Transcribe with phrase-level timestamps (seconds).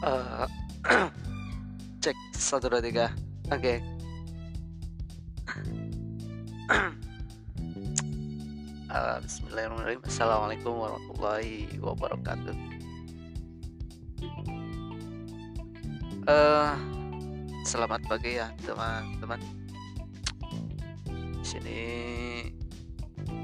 [0.00, 0.46] Eh,
[2.02, 3.12] cek satu dua tiga.
[3.52, 3.84] Oke.
[8.90, 10.02] Eh, Bismillahirrahmanirrahim.
[10.02, 12.56] Assalamualaikum warahmatullahi wabarakatuh.
[16.26, 16.74] Eh,
[17.62, 19.38] selamat pagi ya teman-teman.
[21.46, 21.78] Sini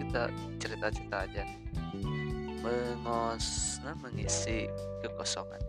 [0.03, 1.47] kita cerita-cerita aja,
[2.67, 4.67] mengos, nah, mengisi
[5.07, 5.66] kekosongannya.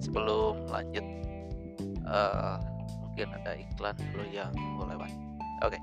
[0.00, 1.06] Sebelum lanjut,
[2.04, 2.56] eh,
[3.02, 5.10] mungkin ada iklan dulu yang mau lewat.
[5.64, 5.78] Oke.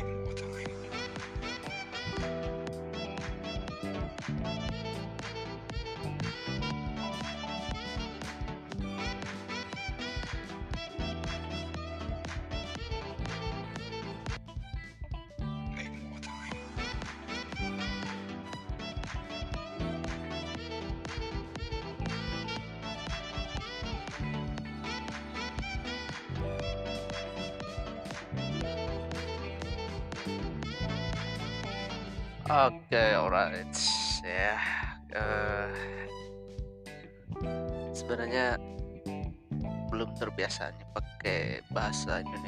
[0.00, 0.79] Oke,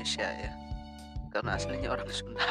[0.03, 0.53] Indonesia ya,
[1.31, 2.43] karena aslinya orang Sunda.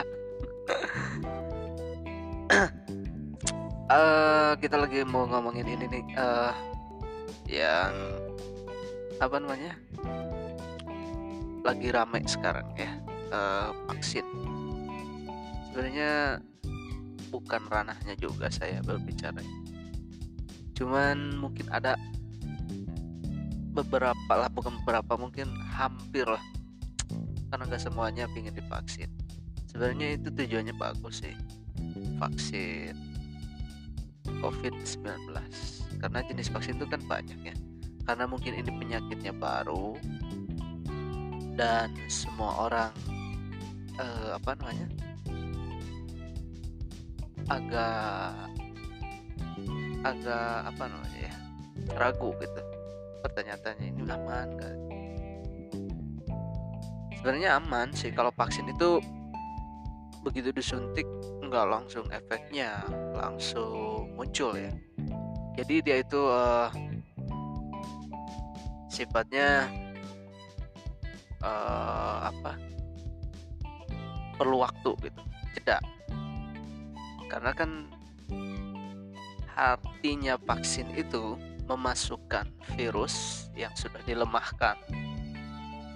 [3.91, 6.53] Eh, kita lagi mau ngomongin ini nih, eh,
[7.51, 7.91] yang
[9.19, 9.75] apa namanya?
[11.67, 12.87] Lagi rame sekarang ya,
[13.35, 14.23] eh, vaksin.
[15.67, 16.39] Sebenarnya
[17.35, 19.43] bukan ranahnya juga saya berbicara
[20.79, 21.99] cuman mungkin ada
[23.75, 26.43] beberapa lah bukan beberapa mungkin hampir lah
[27.51, 29.11] karena nggak semuanya ingin divaksin.
[29.67, 31.35] Sebenarnya itu tujuannya bagus sih
[32.15, 32.95] vaksin
[34.39, 35.35] COVID-19
[35.99, 37.55] karena jenis vaksin itu kan banyak ya.
[38.07, 39.99] Karena mungkin ini penyakitnya baru
[41.59, 42.91] dan semua orang
[43.99, 44.87] eh, apa namanya
[47.51, 48.33] agak
[50.01, 51.35] agak apa namanya ya
[51.99, 52.61] ragu gitu.
[53.21, 54.90] Pertanyaannya ini aman gak
[57.21, 58.97] sebenarnya aman sih kalau vaksin itu
[60.25, 61.05] begitu disuntik
[61.45, 62.81] nggak langsung efeknya
[63.13, 64.73] langsung muncul ya.
[65.53, 66.73] Jadi dia itu uh,
[68.89, 69.69] sifatnya
[71.45, 72.57] uh, apa?
[74.41, 75.21] Perlu waktu gitu
[75.53, 75.77] jeda
[77.29, 77.85] karena kan
[79.53, 81.37] artinya vaksin itu
[81.69, 84.75] memasukkan virus yang sudah dilemahkan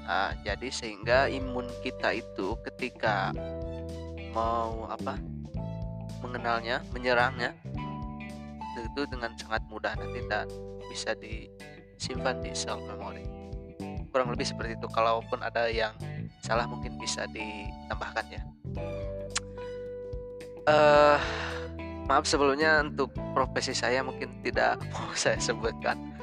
[0.06, 3.36] nah, jadi sehingga imun kita itu ketika
[4.32, 5.18] mau apa
[6.24, 7.54] mengenalnya menyerangnya
[8.76, 10.48] itu dengan sangat mudah nanti dan
[10.88, 13.24] bisa disimpan di sel memori.
[14.12, 15.92] Kurang lebih seperti itu kalaupun ada yang
[16.40, 18.42] salah mungkin bisa ditambahkan ya.
[20.66, 21.20] Uh,
[22.08, 26.15] maaf sebelumnya untuk profesi saya mungkin tidak mau saya sebutkan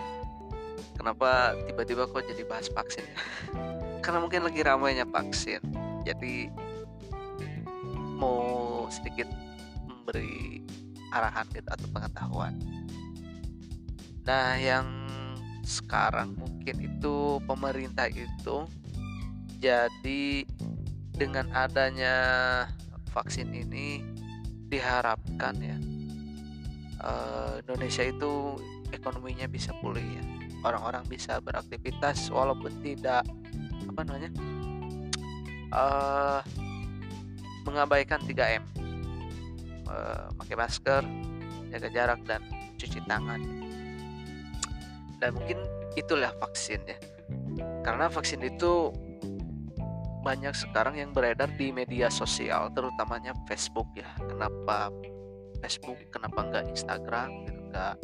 [0.96, 3.06] kenapa tiba-tiba kok jadi bahas vaksin
[4.02, 5.62] karena mungkin lagi ramainya vaksin.
[6.02, 6.50] Jadi
[8.18, 9.30] mau sedikit
[9.86, 10.62] memberi
[11.14, 12.54] arahan gitu atau pengetahuan.
[14.26, 14.86] Nah yang
[15.62, 18.66] sekarang mungkin itu pemerintah itu
[19.62, 20.42] jadi
[21.14, 22.16] dengan adanya
[23.14, 24.02] vaksin ini
[24.66, 25.78] diharapkan ya
[26.98, 28.58] uh, Indonesia itu
[28.90, 30.24] ekonominya bisa pulih ya
[30.62, 33.26] orang-orang bisa beraktivitas walaupun tidak
[33.92, 34.30] apa namanya
[35.74, 36.40] uh,
[37.66, 38.62] mengabaikan 3M
[39.90, 41.02] uh, pakai masker
[41.70, 42.40] jaga jarak dan
[42.78, 43.40] cuci tangan.
[45.22, 45.62] Dan mungkin
[45.94, 46.98] itulah vaksin ya
[47.82, 48.94] karena vaksin itu
[50.22, 54.06] banyak sekarang yang beredar di media sosial terutamanya Facebook ya.
[54.30, 54.94] Kenapa
[55.58, 57.94] Facebook kenapa enggak Instagram enggak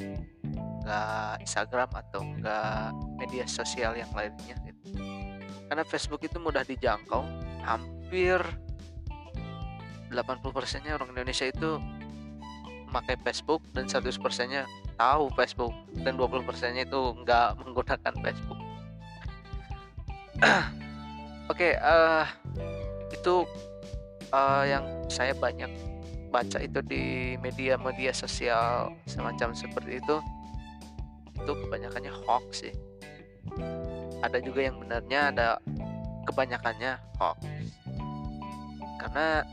[0.89, 4.97] enggak Instagram atau enggak media sosial yang lainnya gitu
[5.69, 7.29] karena Facebook itu mudah dijangkau
[7.61, 8.41] hampir
[10.09, 11.77] 80 persennya orang Indonesia itu
[12.89, 14.65] memakai Facebook dan 100 persennya
[14.97, 18.61] tahu Facebook dan 20 persennya itu enggak menggunakan Facebook
[21.49, 22.29] Oke, okay, uh,
[22.61, 23.49] eh, itu
[24.37, 25.73] uh, yang saya banyak
[26.29, 30.17] baca itu di media-media sosial semacam seperti itu.
[31.49, 32.77] Itu kebanyakannya hoax sih.
[34.21, 35.49] Ada juga yang benarnya, ada
[36.29, 37.41] kebanyakannya hoax.
[39.01, 39.49] Karena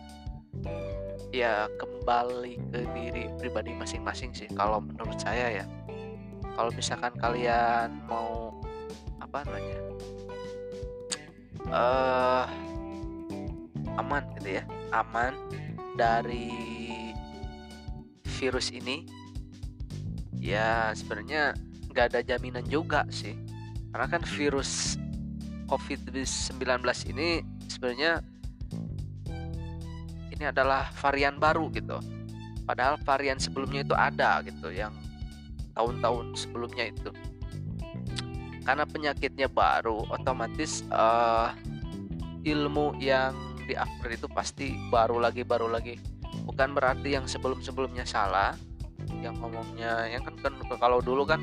[1.32, 5.66] ya kembali ke diri pribadi masing-masing sih kalau menurut saya ya.
[6.60, 8.52] Kalau misalkan kalian mau
[9.24, 9.80] apa namanya
[11.72, 12.44] uh,
[14.04, 15.32] aman gitu ya aman
[15.96, 16.52] dari
[18.36, 19.08] virus ini
[20.44, 21.56] ya sebenarnya
[21.96, 23.32] nggak ada jaminan juga sih.
[23.96, 25.00] Karena kan virus
[25.72, 26.60] COVID-19
[27.16, 27.40] ini
[27.72, 28.20] sebenarnya
[30.36, 32.04] ini adalah varian baru gitu.
[32.68, 34.92] Padahal varian sebelumnya itu ada gitu yang
[35.72, 37.16] tahun-tahun sebelumnya itu.
[38.68, 41.56] Karena penyakitnya baru otomatis uh,
[42.44, 43.32] ilmu yang
[43.64, 45.96] di upgrade itu pasti baru lagi baru lagi.
[46.44, 48.52] Bukan berarti yang sebelum-sebelumnya salah
[49.22, 51.40] yang ngomongnya yang kan, kan kalau dulu kan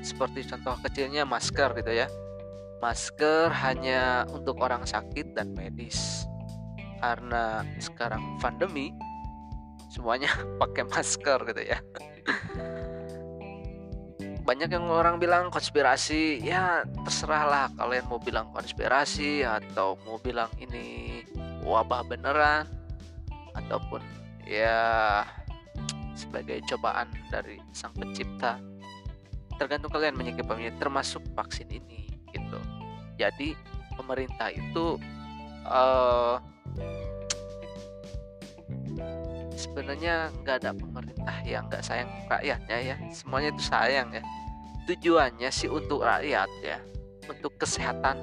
[0.00, 2.08] seperti contoh kecilnya masker gitu ya.
[2.80, 6.24] Masker hanya untuk orang sakit dan medis.
[7.00, 8.92] Karena sekarang pandemi
[9.92, 11.78] semuanya pakai masker gitu ya.
[14.40, 20.48] Banyak yang orang bilang konspirasi ya terserah lah kalian mau bilang konspirasi atau mau bilang
[20.58, 21.22] ini
[21.62, 22.66] wabah beneran
[23.54, 24.00] ataupun
[24.48, 25.22] ya
[26.16, 28.58] sebagai cobaan dari sang pencipta
[29.60, 32.56] tergantung kalian menyikapinya termasuk vaksin ini gitu.
[33.20, 33.52] Jadi
[33.92, 34.96] pemerintah itu
[35.68, 36.40] uh,
[39.52, 42.96] sebenarnya nggak ada pemerintah yang nggak sayang rakyatnya ya.
[43.12, 44.24] Semuanya itu sayang ya.
[44.88, 46.80] Tujuannya sih untuk rakyat ya
[47.28, 48.16] untuk kesehatan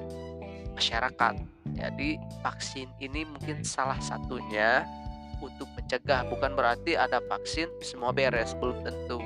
[0.74, 1.38] masyarakat.
[1.78, 4.82] Jadi vaksin ini mungkin salah satunya
[5.38, 9.22] untuk mencegah bukan berarti ada vaksin semua beres belum tentu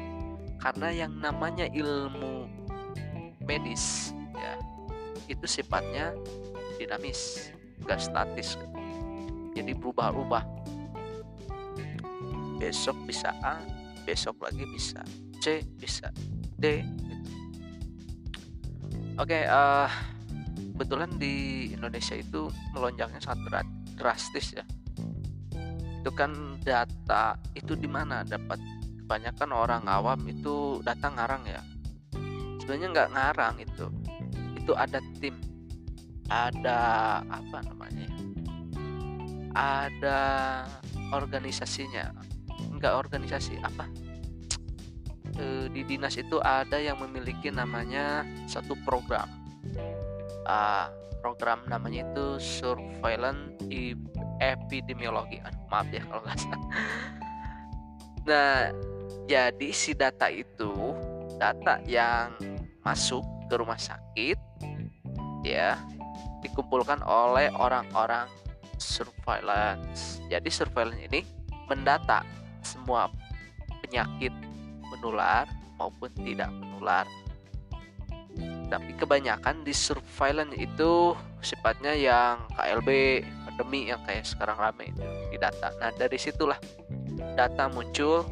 [0.62, 2.46] karena yang namanya ilmu
[3.42, 4.54] medis ya
[5.26, 6.14] itu sifatnya
[6.78, 7.50] dinamis
[7.82, 8.54] gak statis.
[9.58, 10.46] Jadi berubah-ubah.
[12.62, 13.58] Besok bisa A
[14.06, 15.02] besok lagi bisa
[15.42, 16.10] C bisa
[16.58, 17.14] D gitu.
[19.18, 19.86] oke uh,
[20.74, 23.66] kebetulan di Indonesia itu melonjaknya sangat
[23.98, 24.62] drastis ya.
[26.02, 28.58] Itu kan data itu di mana dapat
[29.02, 31.60] kebanyakan orang awam itu datang ngarang ya.
[32.62, 33.86] Sebenarnya nggak ngarang itu.
[34.56, 35.34] Itu ada tim
[36.30, 36.80] ada
[37.26, 38.08] apa namanya
[39.52, 40.20] ada
[41.12, 42.14] organisasinya.
[42.78, 43.90] Nggak organisasi apa?
[45.36, 49.28] E, di dinas itu ada yang memiliki namanya satu program.
[50.42, 50.90] Uh,
[51.22, 53.54] program namanya itu surveillance
[54.42, 55.38] epidemiologi.
[55.70, 57.21] Maaf ya kalau nggak salah
[58.22, 58.70] nah
[59.26, 60.94] jadi si data itu
[61.38, 62.34] data yang
[62.82, 64.38] masuk ke rumah sakit
[65.42, 65.78] ya
[66.42, 68.26] dikumpulkan oleh orang-orang
[68.82, 70.18] surveillance.
[70.26, 71.20] Jadi surveillance ini
[71.70, 72.26] mendata
[72.66, 73.08] semua
[73.86, 74.34] penyakit
[74.90, 75.46] menular
[75.78, 77.06] maupun tidak menular.
[78.66, 81.14] Tapi kebanyakan di surveillance itu
[81.44, 83.20] sifatnya yang KLB
[83.52, 85.68] pandemi yang kayak sekarang rame itu di data.
[85.76, 86.56] Nah dari situlah
[87.36, 88.24] data muncul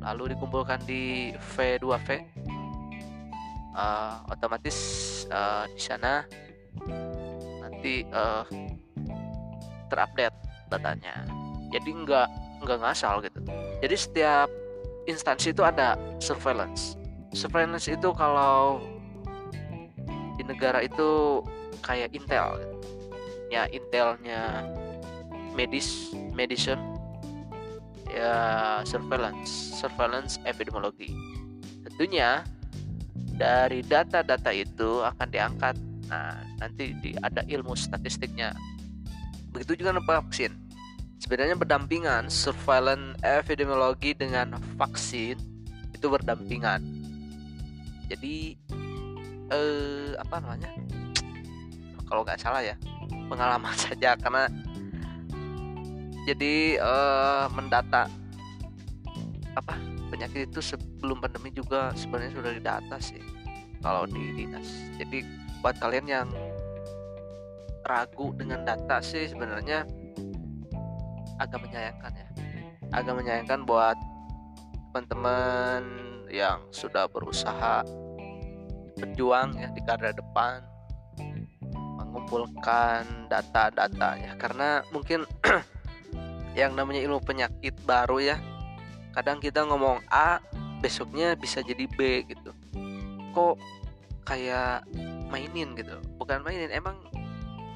[0.00, 2.16] lalu dikumpulkan di V2V uh,
[3.76, 4.76] eh, otomatis
[5.28, 6.24] uh, di sana
[7.60, 8.48] nanti uh,
[9.92, 10.36] terupdate
[10.72, 11.28] datanya.
[11.68, 12.28] Jadi nggak
[12.64, 13.44] nggak ngasal gitu.
[13.84, 14.48] Jadi setiap
[15.04, 16.96] instansi itu ada surveillance.
[17.36, 18.80] Surveillance itu kalau
[20.40, 21.44] di negara itu
[21.84, 22.99] kayak Intel gitu
[23.50, 24.64] ya intelnya
[25.58, 26.78] medis medicine
[28.06, 31.10] ya surveillance surveillance epidemiologi.
[31.86, 32.46] Tentunya
[33.34, 35.76] dari data-data itu akan diangkat.
[36.10, 38.54] Nah nanti di, ada ilmu statistiknya.
[39.50, 40.54] Begitu juga dengan vaksin.
[41.20, 45.36] Sebenarnya berdampingan surveillance epidemiologi dengan vaksin
[45.94, 46.82] itu berdampingan.
[48.10, 48.58] Jadi
[49.50, 50.70] eh apa namanya?
[52.10, 52.74] Kalau nggak salah ya
[53.30, 54.46] pengalaman saja karena
[56.28, 58.06] jadi uh, mendata
[59.56, 59.74] apa
[60.12, 63.22] penyakit itu sebelum pandemi juga sebenarnya sudah didata sih
[63.80, 64.68] kalau di dinas.
[65.00, 65.24] Jadi
[65.64, 66.28] buat kalian yang
[67.88, 69.88] ragu dengan data sih sebenarnya
[71.40, 72.28] agak menyayangkan ya.
[72.92, 73.96] Agak menyayangkan buat
[74.90, 75.82] teman-teman
[76.28, 77.82] yang sudah berusaha
[78.98, 80.69] berjuang ya di garda depan
[82.20, 84.36] mengumpulkan data-datanya.
[84.36, 85.24] Karena mungkin
[86.60, 88.36] yang namanya ilmu penyakit baru ya
[89.10, 90.38] kadang kita ngomong A
[90.84, 92.52] besoknya bisa jadi B gitu.
[93.32, 93.56] Kok
[94.28, 94.84] kayak
[95.32, 95.96] mainin gitu?
[96.20, 96.94] Bukan mainin emang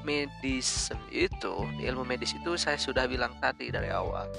[0.05, 4.29] medis itu ilmu medis itu saya sudah bilang tadi dari awal.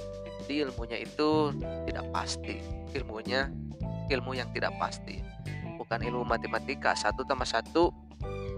[0.47, 1.51] Jadi ilmunya itu
[1.91, 2.63] tidak pasti.
[2.95, 3.51] Ilmunya
[4.09, 5.21] ilmu yang tidak pasti.
[5.77, 8.06] Bukan ilmu matematika satu tambah satu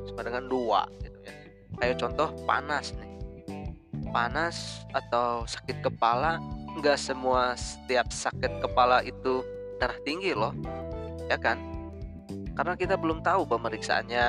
[0.09, 1.33] sama dengan dua gitu ya.
[1.79, 3.11] Kayak contoh panas nih.
[4.09, 6.41] Panas atau sakit kepala
[6.81, 9.45] nggak semua setiap sakit kepala itu
[9.77, 10.57] darah tinggi loh
[11.29, 11.61] ya kan?
[12.57, 14.27] Karena kita belum tahu pemeriksaannya.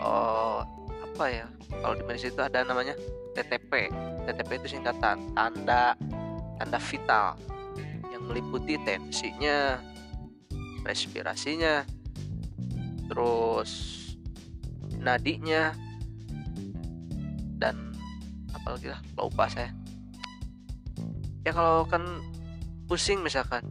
[0.00, 0.62] Oh
[1.02, 1.46] apa ya?
[1.68, 2.94] Kalau di medis itu ada namanya
[3.34, 3.90] TTP
[4.24, 5.98] TTP itu singkatan tanda
[6.56, 7.34] tanda vital
[8.14, 9.82] yang meliputi tensinya
[10.86, 11.82] respirasinya
[13.10, 14.03] terus
[15.04, 15.76] nadinya.
[17.60, 17.92] Dan
[18.56, 19.70] apalagi lah lupa saya.
[21.44, 22.02] Ya kalau kan
[22.88, 23.68] pusing misalkan.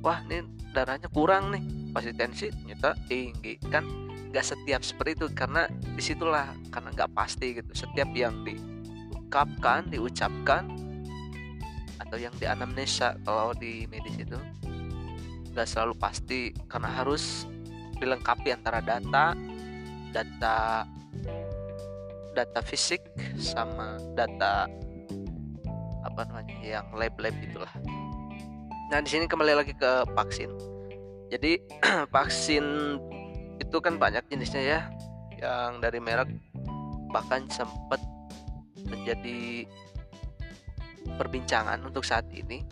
[0.00, 1.64] Wah ini darahnya kurang nih.
[1.90, 3.82] Pasti tensi ternyata tinggi kan.
[4.30, 7.70] Nggak setiap seperti itu karena di situlah karena nggak pasti gitu.
[7.74, 10.70] Setiap yang diungkapkan diucapkan
[11.98, 14.38] atau yang di anamnesa kalau di medis itu
[15.54, 16.50] nggak selalu pasti.
[16.66, 17.46] Karena harus
[17.98, 19.38] dilengkapi antara data
[20.14, 20.86] data
[22.34, 23.02] data fisik
[23.34, 24.70] sama data
[26.06, 27.74] apa namanya yang lab-lab itulah.
[28.94, 30.54] Nah di sini kembali lagi ke vaksin.
[31.34, 31.58] Jadi
[32.14, 32.64] vaksin
[33.58, 34.80] itu kan banyak jenisnya ya,
[35.42, 36.30] yang dari merek
[37.10, 37.98] bahkan sempat
[38.86, 39.66] menjadi
[41.18, 42.62] perbincangan untuk saat ini.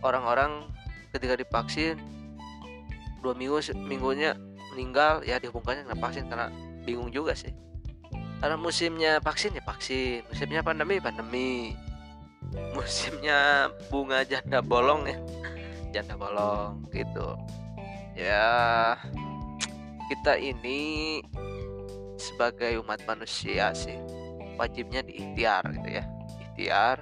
[0.00, 0.68] Orang-orang
[1.12, 2.00] ketika divaksin
[3.20, 4.32] dua minggu minggunya
[4.72, 6.48] meninggal ya dihubungkannya dengan vaksin karena
[6.86, 7.52] bingung juga sih.
[8.40, 10.24] Karena musimnya vaksin ya vaksin.
[10.32, 11.76] Musimnya pandemi pandemi.
[12.72, 15.18] Musimnya bunga janda bolong ya.
[15.92, 17.36] Janda bolong gitu.
[18.16, 18.96] Ya
[20.08, 21.20] kita ini
[22.18, 23.96] sebagai umat manusia sih
[24.56, 26.04] wajibnya diikhtiar gitu ya.
[26.48, 26.96] Ikhtiar.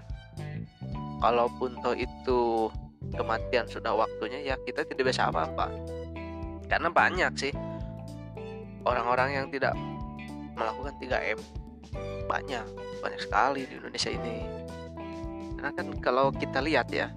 [1.18, 2.70] Kalaupun toh itu
[3.14, 5.97] kematian sudah waktunya ya kita tidak bisa apa-apa
[6.68, 7.52] karena banyak sih.
[8.84, 9.74] Orang-orang yang tidak
[10.54, 11.40] melakukan 3M
[12.28, 12.64] banyak
[13.00, 14.36] banyak sekali di Indonesia ini.
[15.58, 17.10] Karena kan kalau kita lihat ya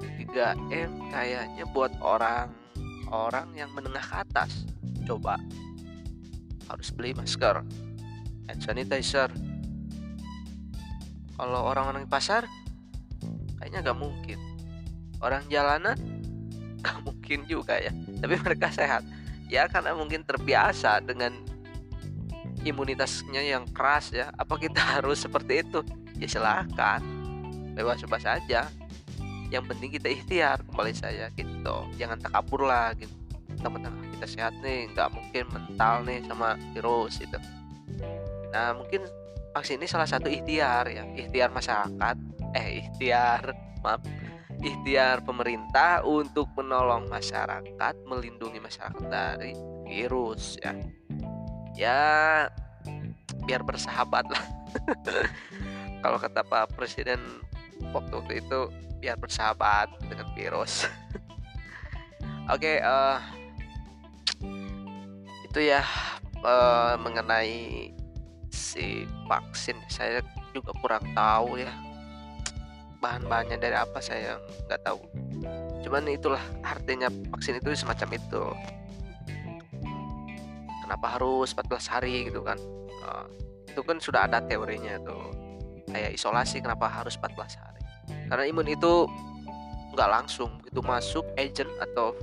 [0.00, 2.48] 3M kayaknya buat orang
[3.10, 4.64] orang yang menengah ke atas.
[5.04, 5.36] Coba
[6.70, 7.66] harus beli masker
[8.46, 9.30] hand sanitizer.
[11.34, 12.46] Kalau orang-orang di pasar
[13.58, 14.38] kayaknya gak mungkin.
[15.20, 15.98] Orang jalanan
[17.06, 17.92] mungkin juga ya.
[17.92, 19.06] Tapi mereka sehat.
[19.50, 21.34] Ya karena mungkin terbiasa dengan
[22.62, 24.30] imunitasnya yang keras ya.
[24.38, 25.80] Apa kita harus seperti itu?
[26.18, 27.00] Ya silahkan
[27.74, 28.66] bebas-bebas saja
[29.50, 31.76] yang penting kita ikhtiar kembali saya gitu.
[31.98, 33.10] Jangan takabur lah gitu.
[33.58, 37.38] Teman-teman kita sehat nih nggak mungkin mental nih sama virus itu
[38.50, 39.06] nah mungkin
[39.54, 41.06] vaksin ini salah satu ikhtiar ya.
[41.14, 42.16] Ikhtiar masyarakat.
[42.54, 44.02] Eh ikhtiar maaf
[44.60, 49.56] ikhtiar pemerintah untuk menolong masyarakat melindungi masyarakat dari
[49.88, 50.76] virus ya.
[51.72, 52.00] Ya
[53.48, 54.44] biar bersahabat lah.
[56.04, 57.20] Kalau kata Pak Presiden
[57.92, 58.68] waktu itu
[59.00, 60.84] biar bersahabat dengan virus.
[62.52, 63.18] Oke okay, uh, eh,
[65.48, 65.82] itu ya
[66.44, 67.88] uh, mengenai
[68.52, 69.80] si vaksin.
[69.88, 70.20] Saya
[70.52, 71.89] juga kurang tahu ya
[73.00, 74.36] bahan-bahannya dari apa saya
[74.68, 75.00] nggak tahu.
[75.80, 78.44] Cuman itulah artinya vaksin itu semacam itu.
[80.84, 82.60] Kenapa harus 14 hari gitu kan?
[83.00, 83.24] Uh,
[83.64, 85.32] itu kan sudah ada teorinya tuh.
[85.90, 87.82] Kayak isolasi kenapa harus 14 hari?
[88.28, 89.08] Karena imun itu
[89.90, 92.14] nggak langsung itu masuk agent atau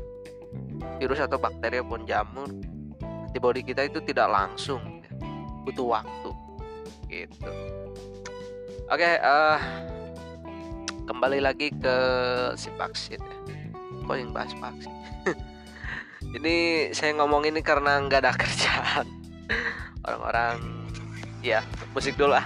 [1.01, 2.47] virus atau bakteri pun jamur
[3.27, 5.03] antibody kita itu tidak langsung
[5.67, 6.31] butuh waktu.
[7.11, 7.51] Gitu.
[8.87, 9.59] Oke okay, uh, eh,
[11.07, 11.97] kembali lagi ke
[12.59, 13.37] si vaksin ya.
[14.03, 14.91] Kok yang bahas vaksin?
[16.37, 16.55] Ini
[16.91, 19.07] saya ngomong ini karena nggak ada kerjaan.
[20.03, 20.59] Orang-orang
[21.39, 21.63] ya
[21.95, 22.43] musik dulu ah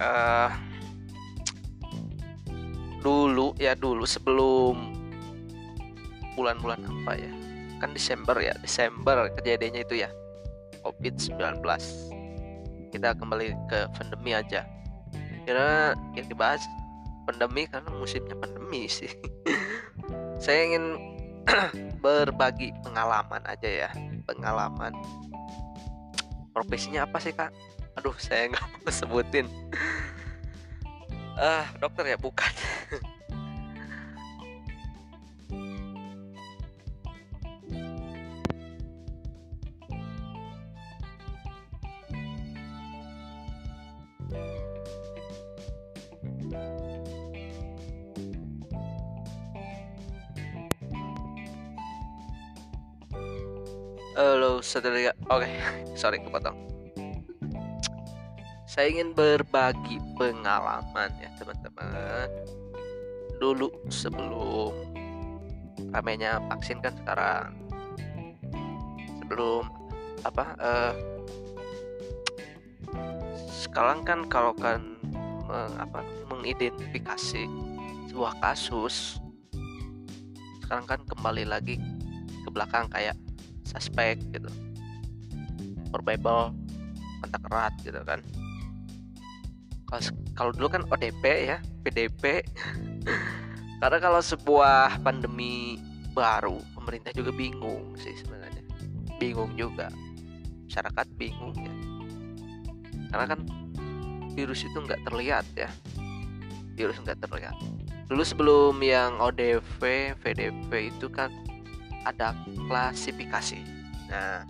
[0.00, 0.50] uh,
[3.04, 4.96] dulu ya dulu sebelum
[6.34, 7.32] bulan-bulan apa ya?
[7.80, 10.10] Kan Desember ya Desember kejadiannya itu ya
[10.84, 11.64] COVID-19
[12.90, 14.66] kita kembali ke pandemi aja.
[15.46, 16.60] Kira yang dibahas
[17.24, 19.08] pandemi karena musimnya pandemi sih.
[20.42, 20.84] Saya ingin
[22.04, 23.90] berbagi pengalaman aja ya
[24.26, 24.92] pengalaman.
[26.50, 27.54] Profesinya apa sih kak
[27.98, 29.46] aduh saya nggak mau sebutin
[31.40, 32.52] ah uh, dokter ya bukan
[54.20, 55.56] Halo saudara, oke, okay.
[55.96, 56.69] sorry kepotong.
[58.80, 62.32] Saya ingin berbagi pengalaman ya, teman-teman.
[63.36, 64.72] Dulu sebelum
[65.92, 67.60] ramenya vaksin kan sekarang.
[69.20, 69.68] Sebelum
[70.24, 70.56] apa?
[70.56, 70.96] Uh,
[73.52, 74.96] sekarang kan kalau kan
[75.44, 76.00] meng, apa
[76.32, 77.44] mengidentifikasi
[78.08, 79.20] sebuah kasus
[80.64, 81.76] sekarang kan kembali lagi
[82.32, 83.20] ke belakang kayak
[83.60, 84.48] suspek gitu
[85.92, 86.56] probable
[87.20, 88.24] kontak erat gitu kan
[90.38, 92.46] kalau dulu kan ODP ya PDP
[93.80, 95.80] karena kalau sebuah pandemi
[96.12, 98.62] baru pemerintah juga bingung sih sebenarnya.
[99.16, 99.88] Bingung juga.
[100.66, 101.74] Masyarakat bingung ya.
[103.10, 103.40] Karena kan
[104.36, 105.70] virus itu nggak terlihat ya.
[106.76, 107.56] Virus nggak terlihat.
[108.10, 111.30] Dulu sebelum yang ODP VDP itu kan
[112.02, 112.34] ada
[112.66, 113.60] klasifikasi.
[114.10, 114.42] Nah,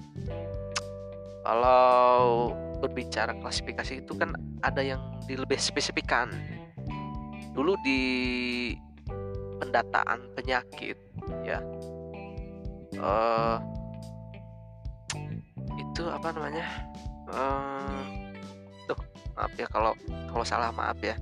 [1.45, 4.33] kalau berbicara klasifikasi itu kan
[4.65, 6.33] ada yang di lebih spesifikan.
[7.53, 8.01] Dulu di
[9.61, 10.97] pendataan penyakit
[11.45, 11.61] ya
[12.97, 13.61] uh,
[15.77, 16.65] itu apa namanya
[17.29, 18.01] uh,
[18.89, 18.97] tuh
[19.37, 19.93] maaf ya kalau
[20.33, 21.15] kalau salah maaf ya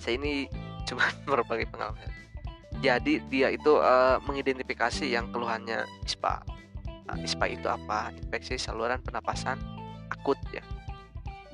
[0.00, 0.48] saya ini
[0.88, 2.08] cuma berbagi pengalaman
[2.82, 6.42] jadi dia itu uh, mengidentifikasi yang keluhannya ISPA.
[7.08, 8.10] Nah, ISPA itu apa?
[8.12, 9.56] Infeksi saluran pernapasan
[10.12, 10.60] akut ya.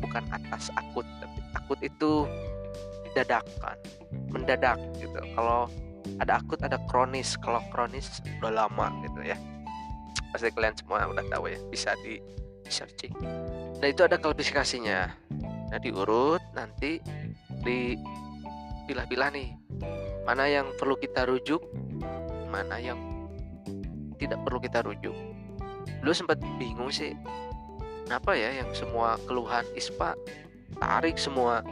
[0.00, 2.25] Bukan atas akut, tapi akut itu
[3.11, 3.76] didadakan,
[4.33, 5.21] mendadak gitu.
[5.36, 5.69] Kalau
[6.19, 7.36] ada akut ada kronis.
[7.36, 9.36] Kalau kronis udah lama gitu ya.
[10.32, 12.19] Pasti kalian semua udah tahu ya, bisa di
[12.71, 13.13] searching.
[13.82, 15.10] Nah, itu ada klasifikasinya.
[15.71, 17.02] Nah, diurut nanti
[17.60, 17.95] di
[18.91, 19.54] pilah-pilah nih
[20.26, 21.63] mana yang perlu kita rujuk
[22.50, 22.99] mana yang
[24.19, 25.15] tidak perlu kita rujuk
[26.02, 27.15] dulu sempat bingung sih
[28.10, 30.18] kenapa ya yang semua keluhan ISPA
[30.82, 31.62] tarik semua.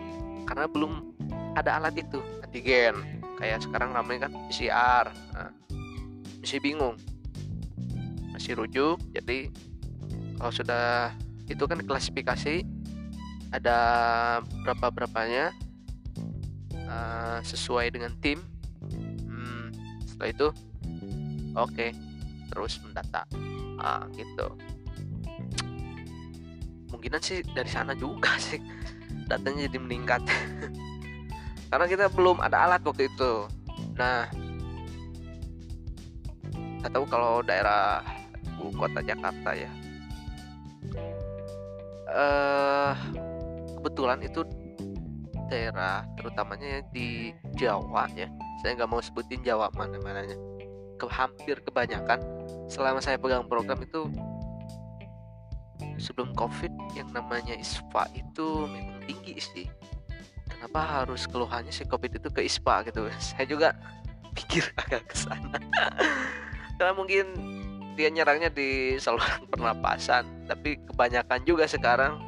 [0.46, 1.18] Karena belum
[1.58, 2.94] ada alat itu antigen.
[3.42, 5.50] Kayak sekarang namanya kan PCR nah,
[6.38, 6.94] masih bingung.
[8.30, 9.50] Masih rujuk jadi
[10.38, 11.10] kalau sudah
[11.50, 12.62] itu kan klasifikasi
[13.50, 13.78] ada
[14.62, 15.50] berapa berapanya
[16.86, 18.38] uh, sesuai dengan tim.
[19.26, 19.74] Hmm,
[20.06, 20.46] setelah itu
[21.58, 21.90] oke okay,
[22.46, 23.26] terus mendata.
[23.82, 24.54] Ah gitu
[26.88, 28.60] mungkinan sih dari sana juga sih.
[29.28, 30.22] Datanya jadi meningkat.
[31.70, 33.44] Karena kita belum ada alat waktu itu.
[33.96, 34.28] Nah
[36.78, 38.00] nggak tahu kalau daerah
[38.56, 39.70] ibu kota Jakarta ya.
[42.08, 42.96] Uh,
[43.76, 44.40] kebetulan itu
[45.52, 48.28] daerah terutamanya di Jawa ya.
[48.64, 50.36] Saya nggak mau sebutin Jawa mana mananya
[50.98, 52.18] ke hampir kebanyakan
[52.66, 54.10] selama saya pegang program itu
[55.98, 59.66] sebelum covid yang namanya ISPA itu memang tinggi sih.
[60.48, 63.10] Kenapa harus keluhannya si covid itu ke ISPA gitu?
[63.20, 63.74] Saya juga
[64.32, 65.58] pikir agak ke sana.
[66.78, 67.26] Karena mungkin
[67.98, 70.24] dia nyerangnya di saluran pernapasan.
[70.46, 72.22] Tapi kebanyakan juga sekarang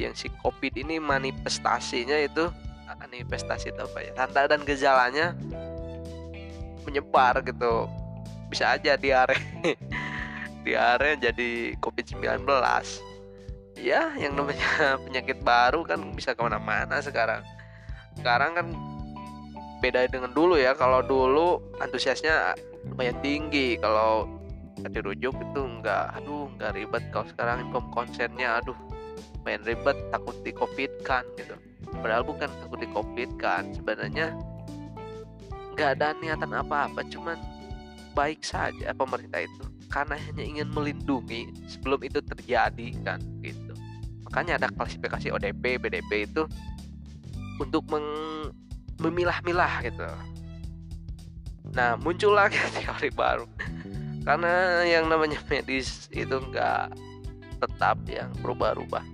[0.00, 2.48] yang si covid ini manifestasinya itu
[2.96, 4.10] manifestasi itu apa ya?
[4.16, 5.36] Tanda dan gejalanya
[6.88, 7.88] menyebar gitu.
[8.48, 9.36] Bisa aja diare
[10.62, 12.46] diare jadi covid 19
[13.82, 14.68] ya yang namanya
[15.04, 17.42] penyakit baru kan bisa ke mana-mana sekarang.
[18.18, 18.66] Sekarang kan
[19.80, 20.76] beda dengan dulu ya.
[20.76, 22.54] Kalau dulu antusiasnya
[22.92, 23.80] lumayan tinggi.
[23.80, 24.28] Kalau
[24.82, 27.04] dirujuk itu enggak aduh enggak ribet.
[27.10, 28.76] Kalau sekarang info konsennya aduh
[29.42, 29.96] main ribet.
[30.14, 31.56] Takut di covid kan gitu.
[31.92, 34.36] Padahal bukan takut di covid kan sebenarnya
[35.74, 37.02] nggak ada niatan apa-apa.
[37.08, 37.40] Cuman
[38.12, 43.76] baik saja pemerintah itu karena hanya ingin melindungi sebelum itu terjadi kan gitu.
[44.24, 46.48] Makanya ada klasifikasi ODP BDP itu
[47.60, 47.84] untuk
[48.96, 50.08] memilah-milah gitu.
[51.76, 53.44] Nah muncul lagi teori baru.
[54.24, 56.96] Karena yang namanya medis itu enggak
[57.60, 59.04] tetap yang berubah-ubah.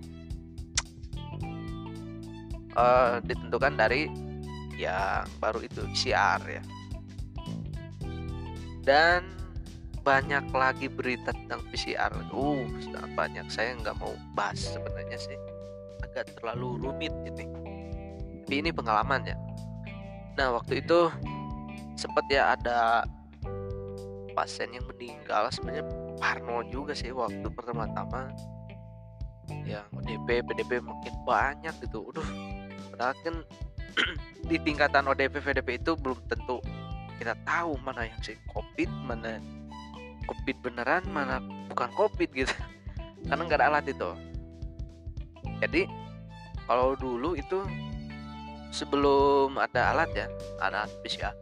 [2.79, 4.07] Uh, ditentukan dari
[4.79, 6.63] yang baru itu PCR ya.
[8.87, 9.38] Dan
[10.03, 13.47] banyak lagi berita tentang PCR uh sangat banyak.
[13.51, 15.39] Saya nggak mau bahas sebenarnya sih.
[16.05, 17.45] Agak terlalu rumit ini.
[18.45, 19.37] Tapi ini pengalaman ya.
[20.41, 21.13] Nah waktu itu
[21.99, 23.05] sempat ya ada
[24.33, 25.51] pasien yang meninggal.
[25.51, 25.85] Sebenarnya
[26.17, 28.33] parno juga sih waktu pertama-tama.
[29.65, 32.09] Yang ODP PDP makin banyak gitu.
[32.09, 32.25] Udah
[32.93, 33.37] padahal kan
[34.51, 36.63] di tingkatan ODP VDP itu belum tentu
[37.19, 39.43] kita tahu mana yang si COVID mana
[40.29, 41.41] covid beneran mana
[41.73, 42.53] bukan covid gitu.
[43.29, 44.11] Karena nggak ada alat itu.
[45.59, 45.83] Jadi
[46.69, 47.65] kalau dulu itu
[48.69, 50.27] sebelum ada alat ya
[50.61, 51.33] alat PCR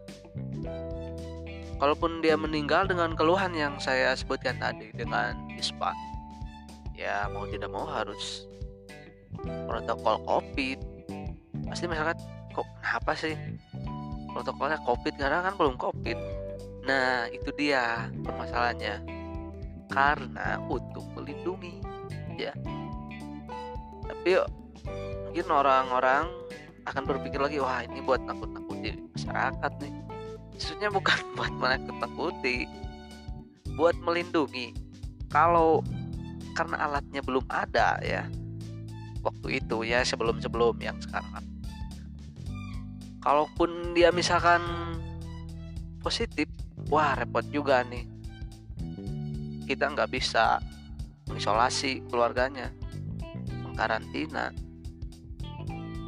[1.82, 5.90] kalaupun dia meninggal dengan keluhan yang saya sebutkan tadi dengan ispa
[6.94, 8.46] ya mau tidak mau harus
[9.66, 10.78] protokol covid
[11.66, 12.16] pasti masyarakat
[12.56, 13.36] kok kenapa sih?
[14.32, 16.16] Protokolnya covid karena kan belum covid
[16.86, 19.02] nah itu dia permasalahannya.
[19.90, 21.82] Karena untuk melindungi
[22.38, 22.54] ya.
[24.06, 24.30] Tapi
[25.26, 26.30] mungkin orang-orang
[26.86, 29.94] akan berpikir lagi wah ini buat nakut-nakuti masyarakat nih.
[30.54, 32.86] Maksudnya bukan buat menakut-nakuti
[33.76, 34.72] buat melindungi.
[35.28, 35.84] Kalau
[36.56, 38.24] karena alatnya belum ada ya
[39.20, 41.44] waktu itu ya sebelum-sebelum yang sekarang.
[43.20, 44.62] Kalaupun dia misalkan
[46.00, 46.46] positif
[46.90, 48.06] wah repot juga nih.
[49.66, 50.62] Kita nggak bisa
[51.26, 52.70] mengisolasi keluarganya
[53.66, 54.54] mengkarantina.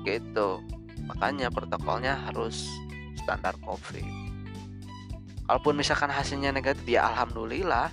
[0.06, 0.62] Gitu.
[1.10, 2.70] Makanya protokolnya harus
[3.18, 4.06] standar covid.
[5.48, 7.90] Kalaupun misalkan hasilnya negatif ya alhamdulillah.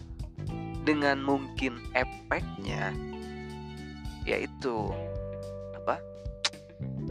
[0.86, 2.93] Dengan mungkin efeknya
[4.21, 4.93] yaitu
[5.74, 5.98] apa?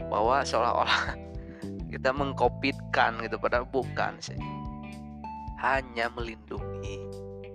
[0.07, 1.19] Bahwa seolah-olah
[1.93, 4.54] kita mengkopitkan gitu padahal bukan sih
[5.65, 7.01] hanya melindungi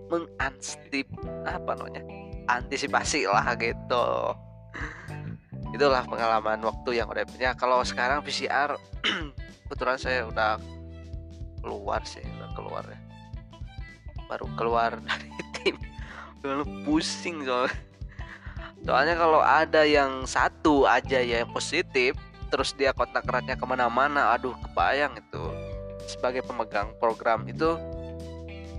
[0.09, 1.05] menganstip
[1.45, 2.01] apa namanya
[2.49, 4.33] antisipasi lah gitu.
[5.69, 7.53] Itulah pengalaman waktu yang udah punya.
[7.53, 8.73] Kalau sekarang PCR
[9.69, 10.57] kebetulan saya udah
[11.61, 12.99] keluar sih udah keluar ya.
[14.25, 15.29] Baru keluar dari
[15.61, 15.77] tim.
[16.41, 17.77] Udah pusing soalnya.
[18.81, 22.17] Soalnya kalau ada yang satu aja ya yang positif
[22.49, 25.43] terus dia kontak eratnya ke mana-mana aduh kebayang itu.
[26.09, 27.77] Sebagai pemegang program itu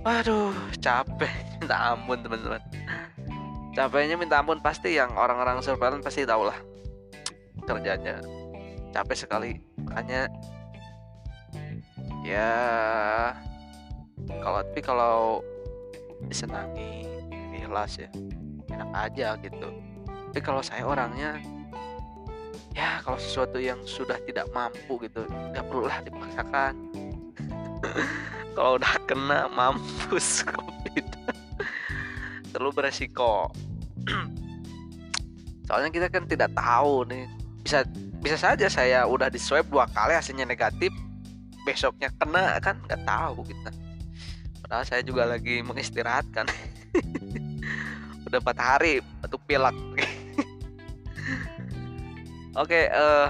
[0.01, 1.31] waduh capek.
[1.61, 2.61] Minta ampun teman-teman.
[3.71, 6.59] Capeknya minta ampun pasti yang orang-orang surveillance pasti tahu lah
[7.63, 8.19] kerjanya.
[8.91, 9.61] Capek sekali.
[9.87, 10.27] Makanya
[12.27, 12.51] ya
[14.43, 15.39] kalau tapi kalau
[16.27, 17.07] disenangi
[17.55, 18.09] ikhlas ya
[18.75, 19.69] enak aja gitu.
[20.35, 21.39] Tapi kalau saya orangnya
[22.71, 26.73] ya kalau sesuatu yang sudah tidak mampu gitu nggak perlulah dipaksakan
[28.53, 31.07] kalau udah kena mampus covid
[32.51, 33.49] terlalu beresiko.
[35.67, 37.25] Soalnya kita kan tidak tahu nih.
[37.63, 37.87] Bisa
[38.21, 40.91] bisa saja saya udah di swab dua kali hasilnya negatif.
[41.63, 43.71] Besoknya kena kan nggak tahu kita.
[44.61, 46.45] Padahal saya juga lagi mengistirahatkan.
[48.27, 49.75] Udah empat hari batuk pilek
[52.61, 53.27] oke uh,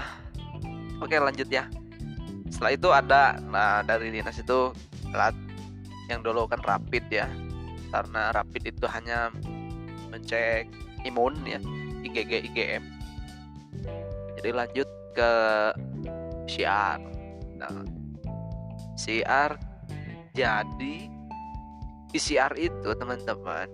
[1.02, 1.66] oke lanjut ya.
[2.46, 4.70] Setelah itu ada nah dari dinas itu
[5.12, 5.36] alat
[6.10, 7.28] yang dulu kan rapid ya.
[7.92, 9.28] Karena rapid itu hanya
[10.12, 10.68] mencek
[11.08, 11.60] imun ya
[12.04, 12.82] IgG IgM
[14.38, 15.32] jadi lanjut ke
[16.46, 17.00] PCR
[17.56, 17.82] nah
[18.98, 19.56] PCR
[20.36, 20.96] jadi
[22.12, 23.68] PCR itu teman-teman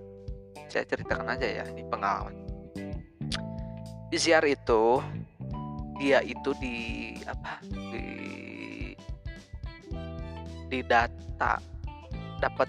[0.71, 2.35] saya ceritakan aja ya ini pengalaman.
[4.13, 5.01] PCR itu
[5.99, 6.77] dia itu di
[7.27, 8.05] apa di
[10.69, 11.59] di data
[12.39, 12.69] dapat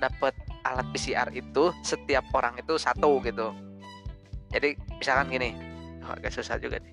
[0.00, 0.34] dapat
[0.66, 3.54] alat PCR itu setiap orang itu satu gitu.
[4.50, 5.54] Jadi misalkan gini
[6.02, 6.92] oh, agak susah juga nih.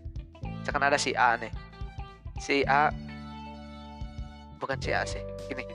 [0.61, 1.51] Misalkan ada si A nih.
[2.39, 2.93] Si A
[4.61, 5.65] bukan si A sih gini.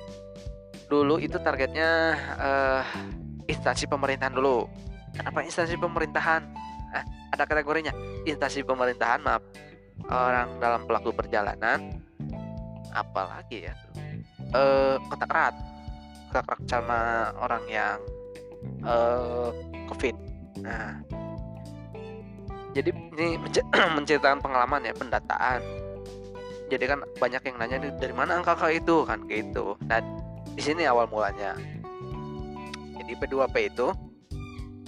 [0.86, 1.90] Dulu itu targetnya
[2.38, 2.84] uh,
[3.50, 4.68] instansi pemerintahan dulu.
[5.14, 6.42] Kenapa instansi pemerintahan?
[6.94, 7.04] Nah,
[7.34, 7.94] ada kategorinya.
[8.26, 9.42] Instansi pemerintahan maaf.
[10.10, 12.04] Orang dalam pelaku perjalanan
[12.94, 13.74] apalagi ya
[14.54, 15.54] uh, kontak erat.
[16.30, 17.00] Kontak erat sama
[17.42, 17.98] orang yang
[18.86, 19.50] uh,
[19.90, 20.14] covid.
[20.62, 21.02] Nah.
[22.74, 23.38] Jadi ini
[23.98, 25.62] menceritakan pengalaman ya pendataan.
[26.72, 29.06] Jadi kan banyak yang nanya dari mana angka itu?
[29.06, 30.02] Kan kayak itu nah
[30.54, 31.54] di sini awal mulanya.
[32.98, 33.92] Jadi P2P itu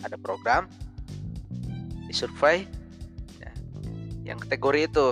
[0.03, 0.71] ada program
[2.07, 2.65] disurvey
[3.43, 3.51] ya,
[4.23, 5.07] yang kategori itu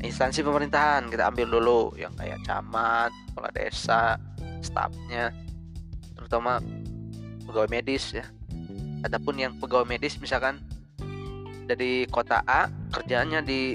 [0.00, 4.16] instansi pemerintahan kita ambil dulu yang kayak camat kepala desa
[4.64, 5.32] stafnya
[6.16, 6.60] terutama
[7.48, 8.24] pegawai medis ya.
[9.00, 10.60] Ataupun yang pegawai medis misalkan
[11.64, 13.74] dari kota A kerjanya di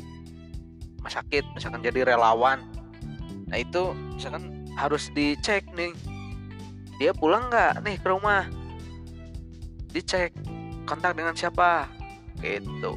[1.01, 2.61] rumah sakit misalkan jadi relawan.
[3.49, 5.93] Nah itu misalkan harus dicek nih
[6.95, 8.47] dia pulang nggak nih ke rumah?
[9.91, 10.31] Dicek
[10.87, 11.91] kontak dengan siapa?
[12.39, 12.93] Gitu.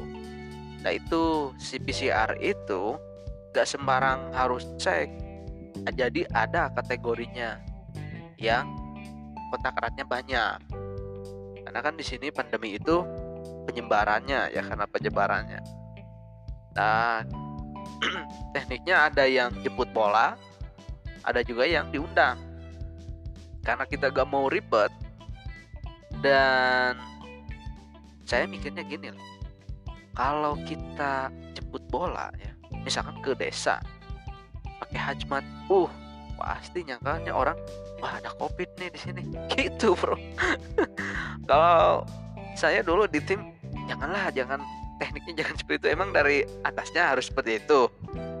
[0.79, 2.95] Nah itu si PCR itu
[3.53, 5.29] gak sembarang harus cek
[5.95, 7.61] jadi ada kategorinya
[8.35, 8.67] yang
[9.49, 10.57] kontak eratnya banyak.
[11.65, 13.05] Karena kan di sini pandemi itu
[13.69, 15.61] penyebarannya ya karena penyebarannya.
[16.75, 17.23] Nah
[18.55, 20.35] tekniknya ada yang jemput bola
[21.23, 22.37] ada juga yang diundang.
[23.63, 24.89] Karena kita gak mau ribet
[26.19, 26.97] dan
[28.27, 29.27] saya mikirnya gini loh
[30.13, 32.48] kalau kita jemput bola ya
[32.89, 33.77] misalkan ke desa
[34.81, 35.89] pakai hajmat uh
[36.41, 37.53] pasti nyangkanya orang
[38.01, 39.21] wah ada covid nih di sini.
[39.53, 40.17] Gitu bro.
[41.49, 42.07] Kalau
[42.57, 43.53] saya dulu di tim
[43.85, 44.63] janganlah jangan
[44.97, 45.87] tekniknya jangan seperti itu.
[45.93, 47.91] Emang dari atasnya harus seperti itu.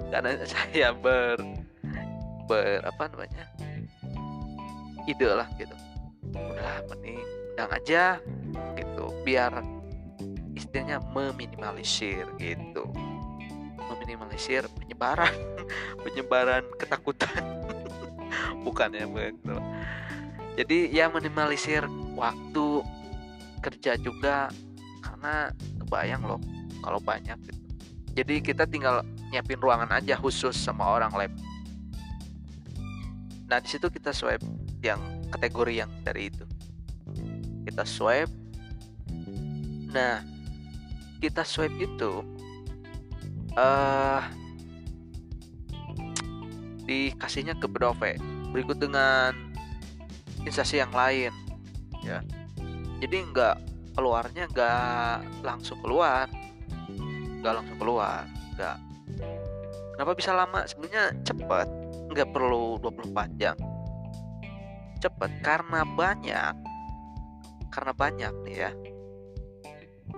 [0.09, 1.37] Karena saya ber
[2.49, 3.45] ber apa namanya
[5.05, 5.75] ide lah gitu.
[6.33, 7.21] Udah mending
[7.53, 8.03] undang aja
[8.79, 9.59] gitu biar
[10.55, 12.87] istilahnya meminimalisir gitu
[13.89, 15.33] meminimalisir penyebaran
[16.05, 17.41] penyebaran ketakutan.
[18.65, 19.57] Bukan ya begitu
[20.59, 21.87] jadi ya minimalisir
[22.19, 22.83] waktu
[23.63, 24.51] kerja juga
[24.99, 26.41] karena kebayang loh
[26.83, 27.63] kalau banyak gitu.
[28.19, 31.31] jadi kita tinggal nyiapin ruangan aja khusus sama orang lab.
[33.47, 34.43] Nah di situ kita swipe
[34.83, 34.99] yang
[35.31, 36.43] kategori yang dari itu.
[37.63, 38.31] Kita swipe.
[39.95, 40.19] Nah
[41.23, 42.19] kita swipe itu
[43.59, 44.21] uh,
[46.87, 48.17] dikasihnya ke Bedove
[48.49, 49.35] berikut dengan
[50.47, 51.33] instansi yang lain.
[52.01, 52.23] Ya.
[53.03, 53.55] Jadi nggak
[53.93, 56.25] keluarnya nggak langsung keluar.
[57.39, 58.77] Nggak langsung keluar nggak.
[59.95, 60.63] Kenapa bisa lama?
[60.65, 61.67] Sebenarnya cepat
[62.09, 63.55] nggak perlu 24 jam.
[64.99, 66.53] Cepat karena banyak
[67.69, 68.71] karena banyak nih ya.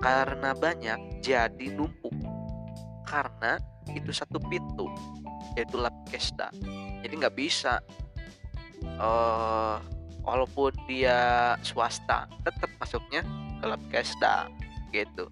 [0.01, 2.40] Karena banyak jadi numpuk
[3.11, 3.59] karena
[3.91, 4.87] itu satu pintu
[5.59, 6.47] yaitu lab kesda
[7.03, 7.83] jadi nggak bisa
[8.95, 9.83] uh,
[10.21, 13.25] walaupun dia swasta tetap masuknya
[13.61, 14.49] ke lab kesda
[14.91, 15.31] gitu.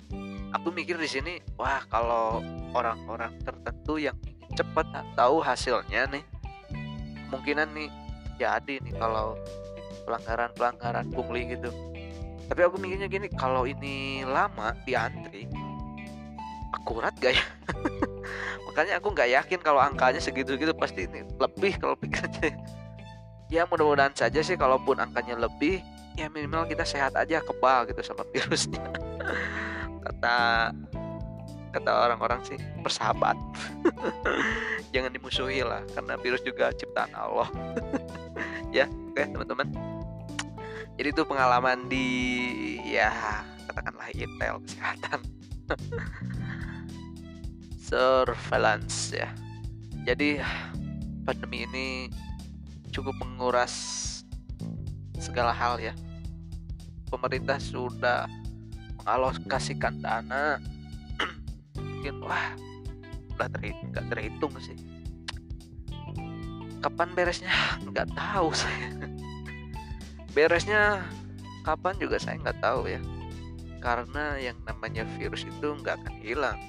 [0.55, 2.41] Aku mikir di sini wah kalau
[2.73, 4.17] orang-orang tertentu yang
[4.57, 6.23] cepat tahu hasilnya nih
[7.29, 7.89] kemungkinan nih
[8.41, 9.37] jadi nih kalau
[10.09, 11.69] pelanggaran-pelanggaran pungli gitu.
[12.49, 15.45] Tapi aku mikirnya gini kalau ini lama di antri
[16.79, 17.43] akurat gak ya?
[18.69, 22.55] Makanya aku nggak yakin kalau angkanya segitu gitu pasti ini lebih kalau pikirnya.
[23.49, 25.81] Ya mudah-mudahan saja sih kalaupun angkanya lebih
[26.13, 28.77] ya minimal kita sehat aja kebal gitu sama virusnya.
[30.05, 30.69] Kata
[31.73, 33.33] kata orang-orang sih bersahabat.
[34.93, 37.49] Jangan dimusuhi lah karena virus juga ciptaan Allah.
[38.69, 39.67] Ya oke okay, teman-teman.
[41.01, 42.05] Jadi itu pengalaman di
[42.85, 43.09] ya
[43.65, 45.25] katakanlah intel kesehatan
[47.89, 49.33] surveillance ya.
[50.05, 50.37] Jadi
[51.25, 51.87] pandemi ini
[52.93, 53.73] cukup menguras
[55.17, 55.97] segala hal ya.
[57.09, 58.29] Pemerintah sudah
[59.01, 60.61] mengalokasikan dana.
[61.81, 62.53] Mungkin wah
[63.33, 64.77] udah terhitung, gak terhitung sih.
[66.79, 67.51] Kapan beresnya?
[67.89, 68.93] Nggak tahu saya
[70.37, 71.03] beresnya
[71.65, 73.01] kapan juga saya nggak tahu ya.
[73.81, 76.59] Karena yang namanya virus itu nggak akan hilang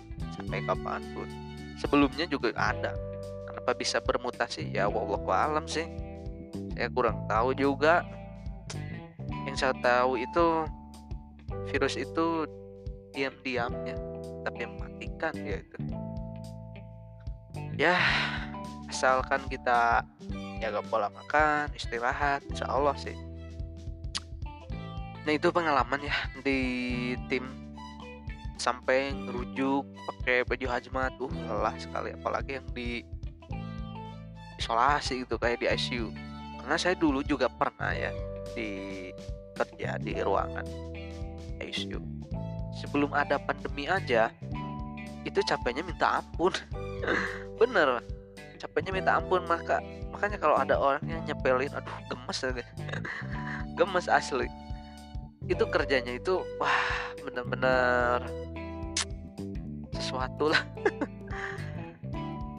[0.41, 1.29] sampai kapan pun
[1.77, 2.97] sebelumnya juga ada.
[3.45, 4.73] Kenapa bisa bermutasi?
[4.73, 5.85] Ya wallahu alam sih.
[6.73, 8.05] Saya kurang tahu juga.
[9.45, 10.47] Yang saya tahu itu
[11.69, 12.49] virus itu
[13.13, 13.97] diam-diamnya
[14.49, 15.79] tapi mematikan ya itu.
[17.77, 17.97] Ya
[18.89, 20.05] asalkan kita
[20.61, 23.17] jaga pola makan istirahat insya Allah sih.
[25.25, 26.61] Nah itu pengalaman ya di
[27.29, 27.60] tim
[28.61, 31.17] sampai ngerujuk pakai baju hazmat.
[31.17, 33.01] Tuh lelah sekali apalagi yang di
[34.61, 36.13] isolasi gitu kayak di ICU
[36.61, 38.13] karena saya dulu juga pernah ya
[38.53, 39.09] di
[39.57, 40.69] kerja di ruangan
[41.65, 41.97] ICU
[42.77, 44.29] sebelum ada pandemi aja
[45.25, 46.53] itu capeknya minta ampun.
[47.61, 48.05] Bener
[48.61, 49.81] capeknya minta ampun maka
[50.13, 52.53] makanya kalau ada orang yang nyepelin aduh gemes ya
[53.81, 54.49] gemes asli.
[55.49, 56.85] Itu kerjanya itu wah
[57.25, 58.21] bener-bener
[60.01, 60.65] sesuatu lah.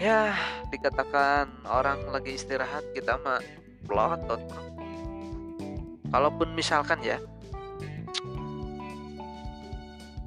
[0.01, 0.33] Ya
[0.73, 3.37] dikatakan orang lagi istirahat kita mah
[3.85, 4.41] pelotot
[6.09, 7.21] kalaupun misalkan ya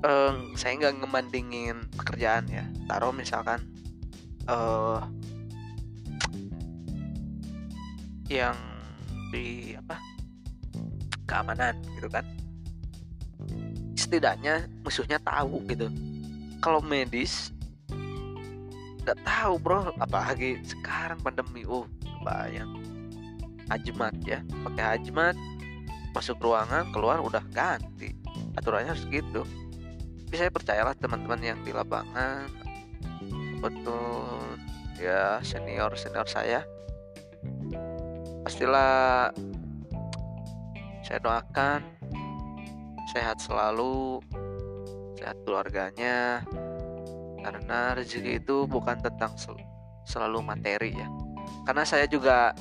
[0.06, 2.62] eh, saya nggak ngebandingin pekerjaan ya.
[2.86, 3.66] Taruh misalkan
[4.46, 5.00] eh,
[8.30, 8.54] yang
[9.34, 9.98] di apa?
[11.26, 12.22] Keamanan gitu kan.
[13.98, 16.13] Setidaknya musuhnya tahu gitu
[16.64, 17.52] kalau medis
[19.04, 19.92] nggak tahu bro.
[20.00, 21.84] Apalagi sekarang pandemi uh
[22.24, 22.80] bayang
[23.68, 24.40] hajmat ya.
[24.64, 25.36] Pakai hajmat
[26.16, 28.16] masuk ruangan keluar udah ganti.
[28.56, 29.44] Aturannya harus gitu.
[30.24, 32.48] Tapi saya percayalah teman-teman yang di lapangan.
[33.60, 34.56] Betul.
[34.96, 36.64] Ya senior senior saya.
[38.40, 39.28] Pastilah
[41.04, 41.84] saya doakan
[43.12, 44.24] sehat selalu
[45.24, 46.44] sehat keluarganya
[47.40, 49.56] karena rezeki itu bukan tentang sel
[50.04, 51.08] selalu materi ya.
[51.64, 52.52] Karena saya juga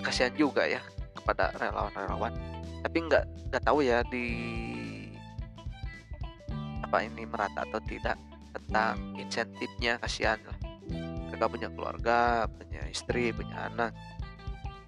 [0.00, 0.80] kasihan juga ya
[1.12, 2.32] kepada relawan-relawan
[2.80, 4.28] tapi nggak nggak tahu ya di
[6.80, 8.16] apa ini merata atau tidak
[8.56, 10.56] tentang insentifnya kasihan lah.
[11.28, 13.92] Mereka punya keluarga punya istri punya anak.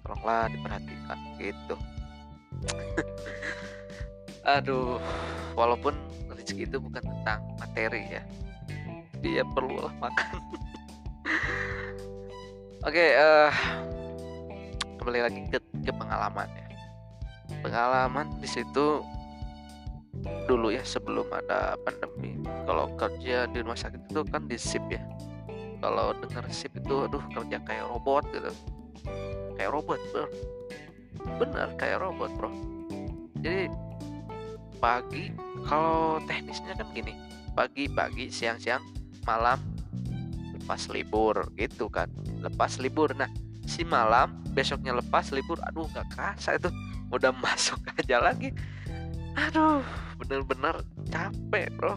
[0.01, 1.75] Tolonglah diperhatikan gitu.
[4.57, 4.97] Aduh
[5.53, 5.93] walaupun
[6.43, 8.23] rezeki itu bukan tentang materi ya.
[9.23, 10.35] Dia perlulah makan.
[12.83, 13.53] Oke okay, uh, eh,
[14.99, 16.67] kembali lagi ke, ke pengalaman ya.
[17.63, 18.99] Pengalaman di situ
[20.51, 22.35] dulu ya sebelum ada pandemi.
[22.67, 24.99] Kalau kerja di rumah sakit itu kan di sip ya.
[25.79, 28.51] Kalau dengar sip itu aduh kerja kayak robot gitu.
[29.55, 30.27] Kayak robot bro.
[31.39, 32.51] Bener kayak robot bro.
[33.39, 33.71] Jadi
[34.83, 35.31] pagi.
[35.63, 37.15] Kalau teknisnya kan gini
[37.55, 38.83] pagi pagi siang siang
[39.23, 39.55] malam
[40.59, 42.11] lepas libur gitu kan.
[42.43, 43.15] Lepas libur.
[43.15, 43.31] Nah
[43.63, 46.67] si malam besoknya lepas libur aduh nggak kerasa itu.
[47.15, 48.51] Udah masuk aja lagi.
[49.39, 49.79] Aduh
[50.19, 51.95] bener-bener capek bro.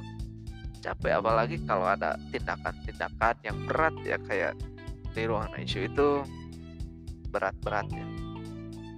[0.79, 4.55] Capek apalagi kalau ada tindakan-tindakan yang berat ya kayak
[5.11, 6.11] di ruangan ICU itu.
[7.35, 8.07] Berat-berat ya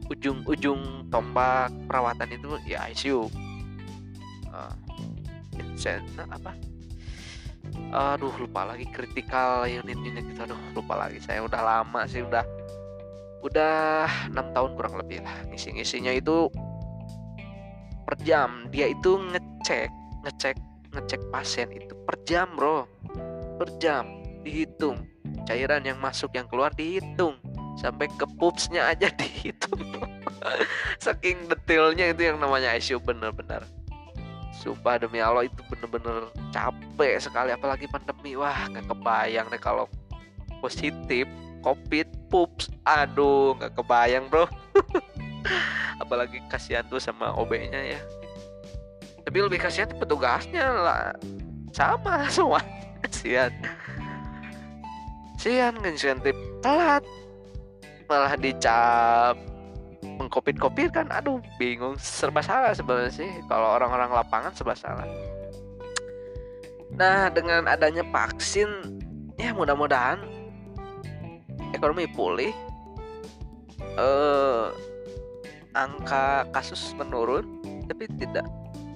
[0.08, 3.28] ujung-ujung tombak perawatan itu ya ICU
[4.52, 4.74] uh,
[6.28, 6.52] apa?
[7.92, 11.20] Aduh lupa lagi kritikal unit unit gitu aduh lupa lagi.
[11.20, 12.44] Saya udah lama sih udah
[13.44, 15.34] udah enam tahun kurang lebih lah.
[15.48, 16.48] Ngisi ngisinya itu
[18.04, 18.66] per jam.
[18.72, 19.88] Dia itu ngecek
[20.26, 20.56] ngecek
[20.96, 22.88] ngecek pasien itu per jam bro.
[23.56, 24.20] Per jam.
[24.42, 25.04] Dihitung.
[25.44, 27.36] Cairan yang masuk yang keluar dihitung.
[27.78, 29.80] Sampai ke pupsnya aja dihitung.
[30.98, 33.77] Saking detailnya itu yang namanya ICU bener-bener
[34.58, 38.34] sumpah demi Allah itu bener-bener capek sekali apalagi pandemi.
[38.34, 39.86] Wah nggak kebayang deh kalau
[40.58, 41.24] positif
[41.62, 42.68] covid pups.
[42.82, 44.50] Aduh nggak kebayang bro.
[46.02, 48.00] Apalagi kasihan tuh sama OB-nya ya.
[49.24, 51.12] Tapi lebih kasihan petugasnya lah.
[51.72, 52.60] Sama semua.
[53.06, 53.54] Kasihan.
[55.38, 57.06] Kasihan insentif telat.
[58.08, 59.47] Malah dicap
[60.18, 61.94] mengkopit-kopit kan aduh bingung.
[61.96, 65.06] Serba salah sebenarnya sih kalau orang-orang lapangan serba salah.
[66.98, 68.68] Nah dengan adanya vaksin
[69.38, 70.18] ya mudah-mudahan
[71.72, 72.52] ekonomi pulih
[73.96, 74.66] eh,
[75.78, 77.46] angka kasus menurun.
[77.88, 78.44] Tapi tidak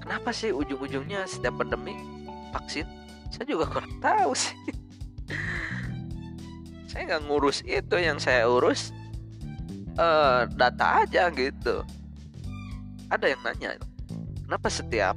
[0.02, 1.96] kenapa sih ujung-ujungnya setiap pandemi
[2.52, 2.84] vaksin?
[3.32, 4.52] Saya juga kurang tahu sih.
[6.92, 8.92] Saya nggak ngurus itu yang saya urus
[9.96, 11.82] uh, data aja gitu.
[13.12, 13.76] Ada yang nanya
[14.52, 15.16] kenapa setiap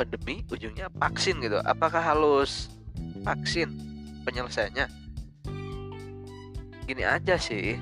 [0.00, 1.60] pandemi ujungnya vaksin gitu?
[1.68, 2.72] Apakah halus
[3.20, 3.68] vaksin
[4.24, 4.88] penyelesaiannya?
[6.88, 7.76] Gini aja sih.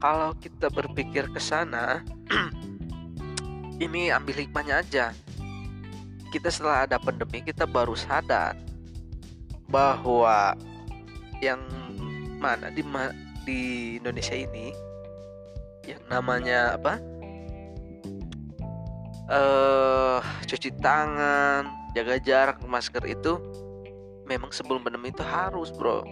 [0.00, 2.00] Kalau kita berpikir ke sana
[3.84, 5.12] ini ambil hikmahnya aja.
[6.32, 8.56] Kita setelah ada pandemi kita baru sadar
[9.68, 10.56] bahwa
[11.44, 11.60] yang
[12.40, 12.80] mana di
[13.44, 13.60] di
[14.00, 14.72] Indonesia ini
[15.84, 17.00] yang namanya apa?
[19.24, 23.40] Eh uh, cuci tangan jaga jarak masker itu
[24.28, 26.04] memang sebelum pandemi itu harus bro.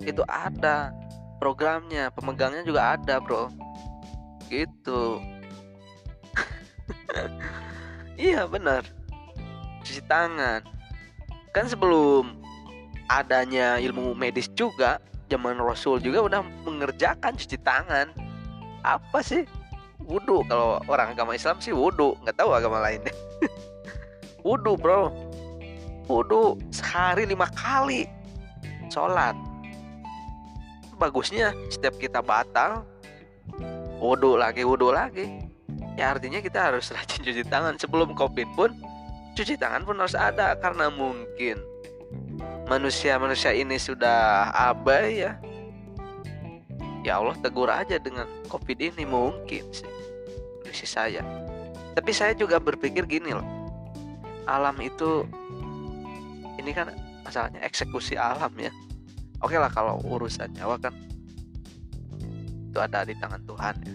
[0.00, 0.92] Itu ada
[1.40, 3.48] programnya pemegangnya juga ada bro.
[4.48, 5.20] Gitu.
[8.20, 8.84] Iya benar.
[9.80, 10.60] Cuci tangan.
[11.56, 12.36] Kan sebelum
[13.08, 15.00] adanya ilmu medis juga
[15.32, 18.12] zaman Rasul juga udah mengerjakan cuci tangan
[18.84, 19.44] apa sih?
[20.00, 23.12] Wudhu kalau orang agama Islam sih wudhu nggak tahu agama lainnya
[24.46, 25.12] wudhu bro.
[26.10, 28.08] Wudhu sehari lima kali
[28.90, 29.36] sholat.
[30.98, 32.82] Bagusnya setiap kita batal
[34.00, 35.46] wudhu lagi wudhu lagi.
[35.94, 37.76] Ya artinya kita harus rajin cuci tangan.
[37.76, 38.72] Sebelum covid pun
[39.36, 40.56] cuci tangan pun harus ada.
[40.58, 41.60] Karena mungkin
[42.66, 45.38] manusia-manusia ini sudah abai ya
[47.00, 49.88] ya Allah tegur aja dengan covid ini mungkin sih.
[50.64, 51.22] Prediksi saya.
[51.96, 53.46] Tapi saya juga berpikir gini loh.
[54.46, 55.24] Alam itu
[56.60, 56.92] ini kan
[57.24, 58.72] masalahnya eksekusi alam ya.
[59.40, 60.92] Oke lah kalau urusan nyawa kan
[62.70, 63.94] itu ada di tangan Tuhan ya.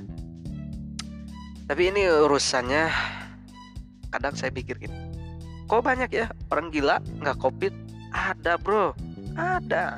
[1.66, 2.90] Tapi ini urusannya
[4.14, 5.06] kadang saya pikir gini
[5.66, 6.30] kok banyak ya?
[6.54, 7.74] Orang gila nggak covid?
[8.14, 8.94] Ada bro.
[9.36, 9.98] Ada.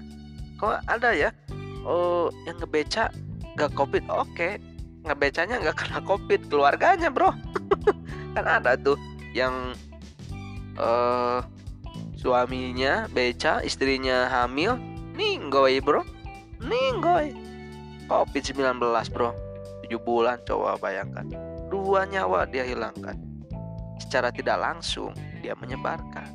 [0.58, 1.30] Kok ada ya
[1.88, 3.10] oh yang ngebeca
[3.56, 4.04] nggak covid?
[4.12, 4.60] Oke.
[5.08, 7.32] Ngebecanya nggak kena covid keluarganya bro.
[8.36, 9.00] Kan ada tuh
[9.32, 9.72] yang
[10.76, 11.40] uh,
[12.20, 14.76] suaminya beca istrinya hamil.
[15.16, 16.04] Ninggoy bro.
[16.62, 17.34] Ninggoy.
[18.08, 18.80] Covid 19
[19.12, 19.32] bro.
[19.88, 21.28] 7 bulan coba bayangkan.
[21.72, 23.18] Dua nyawa dia hilangkan.
[23.98, 25.12] Secara tidak langsung
[25.42, 26.30] dia menyebarkan.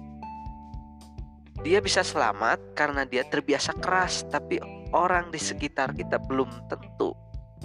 [1.63, 4.59] Dia bisa selamat karena dia terbiasa keras tapi
[4.93, 7.16] orang di sekitar kita belum tentu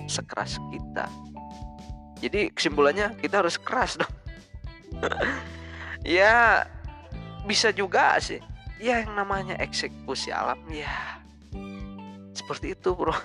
[0.08, 1.06] sekeras kita.
[2.24, 4.14] Jadi kesimpulannya kita harus keras dong.
[6.08, 6.64] Ya
[7.44, 8.40] bisa juga sih.
[8.80, 11.20] Ya yang namanya eksekusi alam ya
[12.38, 13.12] seperti itu bro.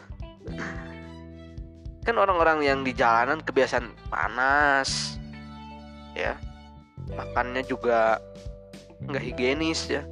[2.09, 5.21] Kan orang-orang yang di jalanan kebiasaan panas
[6.17, 6.35] ya.
[7.13, 8.19] Makannya juga
[9.07, 10.03] nggak higienis ya.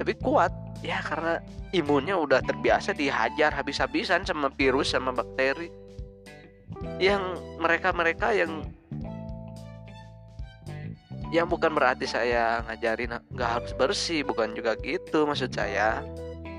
[0.00, 0.50] Tapi kuat
[0.84, 1.40] ya karena
[1.72, 5.72] imunnya udah terbiasa dihajar habis-habisan sama virus sama bakteri.
[7.00, 8.68] Yang mereka-mereka yang
[11.32, 16.04] yang bukan berarti saya ngajarin nggak harus bersih bukan juga gitu maksud saya.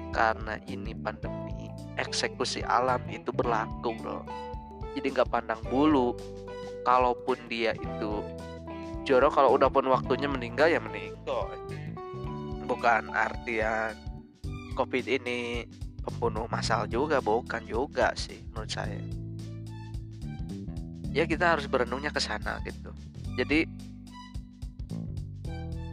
[0.10, 1.70] Karena ini pandemi
[2.02, 4.26] eksekusi alam itu berlaku bro.
[4.98, 6.18] Jadi nggak pandang bulu.
[6.82, 8.22] Kalaupun dia itu
[9.06, 11.50] jorok kalau udah pun waktunya meninggal ya meninggal.
[12.66, 14.15] Bukan artian
[14.76, 15.66] covid ini
[16.06, 19.00] pembunuh massal juga bukan juga sih menurut saya.
[21.16, 22.92] Ya kita harus berenungnya ke sana gitu.
[23.40, 23.66] Jadi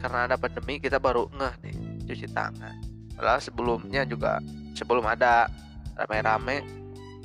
[0.03, 1.75] karena ada pandemi kita baru ngeh nih
[2.11, 2.75] cuci tangan.
[3.15, 4.43] Padahal sebelumnya juga
[4.75, 5.47] sebelum ada
[5.95, 6.61] rame-rame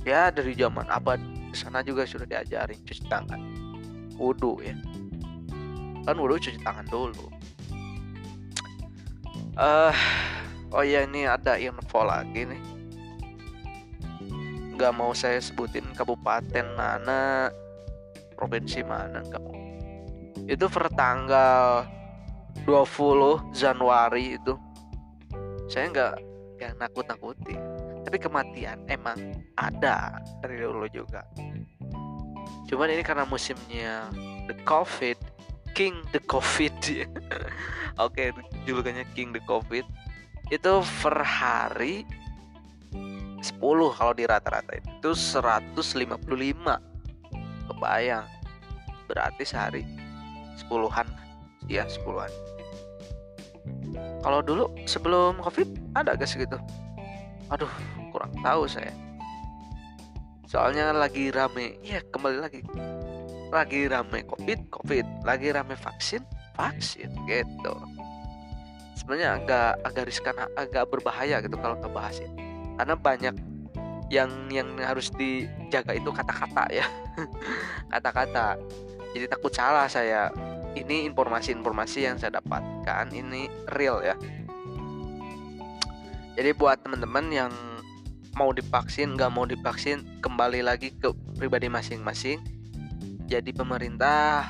[0.07, 1.19] ya dari zaman abad
[1.53, 3.41] sana juga sudah diajarin cuci tangan.
[4.15, 4.79] Wudhu ya.
[6.07, 7.27] Kan wudhu cuci tangan dulu.
[9.59, 9.91] Uh,
[10.73, 12.62] oh ya ini ada info lagi nih.
[14.79, 17.51] Nggak mau saya sebutin kabupaten mana
[18.39, 19.57] provinsi mana nggak mau.
[20.49, 21.85] Itu per tanggal
[22.64, 24.55] 20 Januari itu.
[25.69, 26.14] Saya nggak
[26.62, 27.57] yang nakut-nakuti.
[28.07, 29.19] Tapi kematian emang
[29.59, 31.27] ada dari dulu juga.
[32.69, 34.09] Cuman ini karena musimnya
[34.49, 35.16] the covid
[35.77, 36.73] king the covid.
[36.89, 37.05] Oke
[37.99, 38.29] okay,
[38.64, 39.85] julukannya king the covid
[40.49, 40.72] itu
[41.05, 42.09] per hari
[43.38, 43.61] 10
[43.94, 45.12] kalau di rata-rata itu.
[45.12, 45.76] 155
[47.68, 48.26] kebayang.
[49.07, 49.82] Berarti sehari
[50.57, 51.07] sepuluhan.
[51.68, 52.32] Ya sepuluhan.
[54.24, 56.57] Kalau dulu sebelum covid ada gak segitu?
[57.53, 57.70] Aduh
[58.11, 58.92] kurang tahu saya.
[60.49, 61.76] Soalnya lagi rame.
[61.84, 62.64] Ya kembali lagi.
[63.53, 65.05] Lagi rame covid covid.
[65.28, 66.24] Lagi rame vaksin
[66.59, 67.97] vaksin gitu
[69.09, 72.45] sebenarnya agak agak riskan agak berbahaya gitu kalau ngebahas ini.
[72.77, 73.35] Karena banyak
[74.13, 76.85] yang yang harus dijaga itu kata-kata ya.
[77.97, 78.61] Kata-kata.
[79.17, 80.29] Jadi takut salah saya.
[80.77, 84.13] Ini informasi-informasi yang saya dapatkan ini real ya.
[86.37, 87.53] Jadi buat teman-teman yang
[88.37, 92.45] mau divaksin nggak mau divaksin kembali lagi ke pribadi masing-masing.
[93.25, 94.45] Jadi pemerintah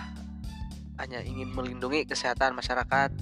[0.99, 3.15] hanya ingin melindungi kesehatan masyarakat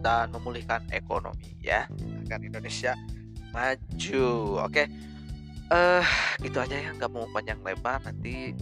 [0.00, 1.86] dan memulihkan ekonomi ya.
[2.26, 2.92] Agar Indonesia
[3.52, 4.28] maju.
[4.66, 4.88] Oke.
[5.70, 6.06] Eh uh,
[6.42, 6.90] gitu aja ya.
[6.96, 8.02] Nggak mau panjang lebar.
[8.02, 8.52] Nanti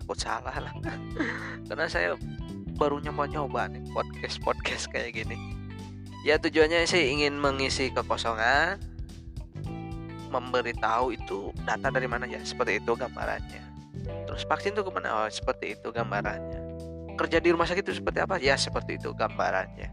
[0.00, 0.72] takut salah lah.
[1.68, 2.16] Karena saya
[2.74, 5.36] baru nyoba nyoba nih podcast podcast kayak gini.
[6.24, 8.80] Ya tujuannya sih ingin mengisi kekosongan.
[10.32, 13.62] Memberitahu itu data dari mana ya seperti itu gambarannya.
[14.26, 16.63] Terus vaksin itu ke mana oh seperti itu gambarannya
[17.14, 18.36] kerja di rumah sakit itu seperti apa?
[18.42, 19.88] Ya seperti itu gambarannya.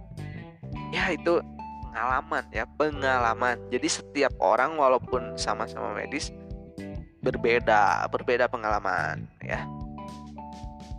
[0.92, 1.40] Ya itu
[1.92, 3.58] pengalaman ya pengalaman.
[3.72, 6.34] Jadi setiap orang walaupun sama-sama medis
[7.22, 9.64] berbeda berbeda pengalaman ya.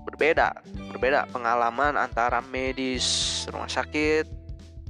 [0.07, 0.55] Berbeda
[0.93, 4.43] berbeda pengalaman antara medis rumah sakit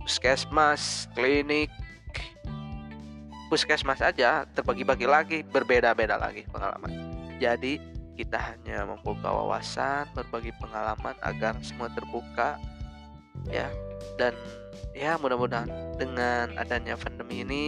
[0.02, 1.70] puskesmas, klinik,
[3.46, 6.90] puskesmas aja terbagi-bagi lagi, berbeda-beda lagi pengalaman.
[7.38, 7.78] Jadi
[8.16, 12.60] kita hanya membuka wawasan, berbagi pengalaman agar semua terbuka
[13.48, 13.66] ya
[14.20, 14.36] dan
[14.92, 17.64] ya mudah-mudahan dengan adanya pandemi ini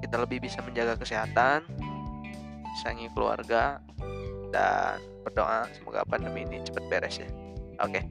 [0.00, 1.64] kita lebih bisa menjaga kesehatan,
[2.80, 3.80] sayangi keluarga
[4.52, 7.28] dan berdoa semoga pandemi ini cepat beres ya.
[7.80, 8.04] Oke.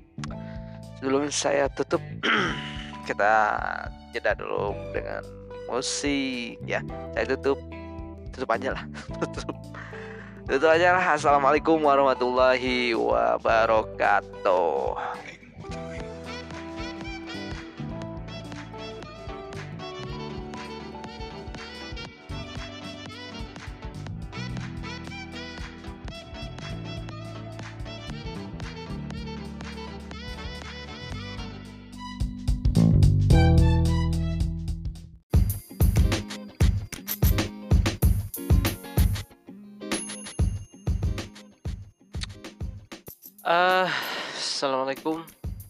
[0.97, 2.01] Sebelum saya tutup
[3.07, 3.33] kita
[4.13, 6.85] jeda dulu dengan musik ya
[7.17, 7.57] saya tutup
[8.29, 8.83] tutup aja lah
[9.33, 9.57] tutup
[10.43, 11.15] itu aja lah.
[11.15, 14.53] Assalamualaikum warahmatullahi wabarakatuh
[43.43, 43.91] Uh,
[44.39, 45.19] Assalamualaikum.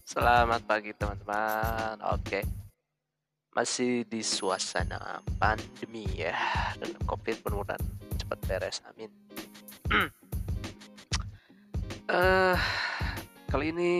[0.05, 1.97] Selamat pagi teman-teman.
[2.13, 2.45] Oke.
[3.49, 6.37] Masih di suasana pandemi ya.
[6.77, 7.73] Dan covid mudah
[8.21, 8.77] cepat beres.
[8.85, 9.09] Amin.
[12.05, 12.53] Uh,
[13.49, 13.93] Kali ini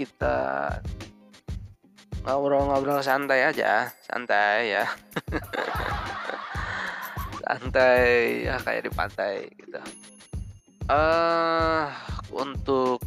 [0.00, 0.72] kita
[2.24, 3.92] Ngobrol-ngobrol santai aja.
[4.00, 4.88] Santai ya.
[7.44, 9.76] Santai ya kayak di pantai gitu.
[10.88, 11.92] Uh,
[12.32, 13.04] untuk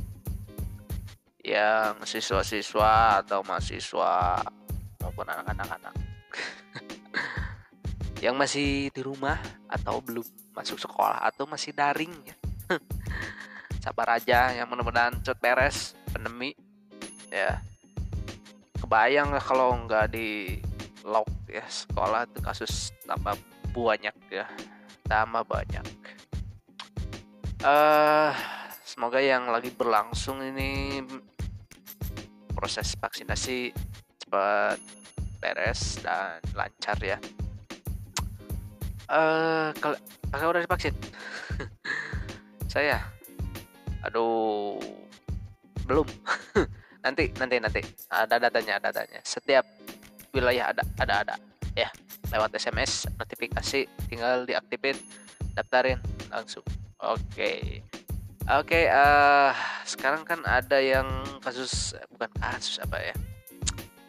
[1.48, 4.44] yang siswa-siswa atau mahasiswa
[5.00, 5.96] maupun anak-anak.
[8.26, 9.40] Yang masih di rumah
[9.72, 12.36] atau belum masuk sekolah atau masih daring ya.
[13.86, 16.52] Sabar aja yang mudah-mudahan cepet beres pandemi
[17.30, 17.62] ya.
[18.82, 20.60] Kebayang lah kalau nggak di
[21.08, 23.40] lock ya sekolah itu kasus tambah
[23.72, 24.50] banyak ya
[25.08, 25.86] tambah banyak.
[27.64, 28.34] Eh uh,
[28.98, 31.06] semoga yang lagi berlangsung ini
[32.58, 33.70] proses vaksinasi
[34.26, 34.82] cepat
[35.38, 37.22] beres dan lancar ya.
[39.06, 39.94] Eh, uh, kalau
[40.34, 40.96] kakak udah divaksin?
[42.74, 42.98] Saya,
[44.02, 44.82] aduh,
[45.86, 46.10] belum.
[47.06, 47.82] nanti, nanti, nanti.
[48.10, 49.22] Ada datanya, ada datanya.
[49.22, 49.62] Setiap
[50.34, 51.36] wilayah ada, ada, ada.
[51.78, 51.94] Ya,
[52.34, 54.98] lewat SMS notifikasi, tinggal diaktifin,
[55.54, 56.02] daftarin
[56.34, 56.66] langsung.
[56.98, 57.22] Oke.
[57.38, 57.97] Okay.
[58.48, 59.52] Oke, okay, uh, eh,
[59.84, 61.04] sekarang kan ada yang
[61.44, 63.12] kasus eh, bukan kasus apa ya?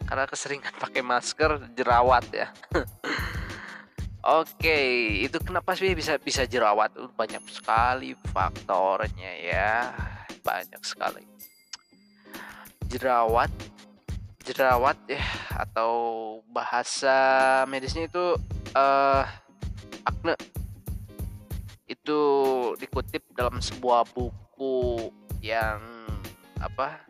[0.07, 2.47] Karena keseringan pakai masker jerawat ya.
[2.79, 4.87] Oke, okay,
[5.27, 6.95] itu kenapa sih bisa bisa jerawat?
[7.19, 9.91] Banyak sekali faktornya ya,
[10.47, 11.27] banyak sekali.
[12.87, 13.51] Jerawat,
[14.47, 15.91] jerawat ya, atau
[16.55, 17.19] bahasa
[17.67, 18.39] medisnya itu
[18.79, 19.27] uh,
[20.07, 20.39] akne
[22.09, 22.25] itu
[22.81, 25.13] dikutip dalam sebuah buku
[25.45, 25.77] yang
[26.57, 27.05] apa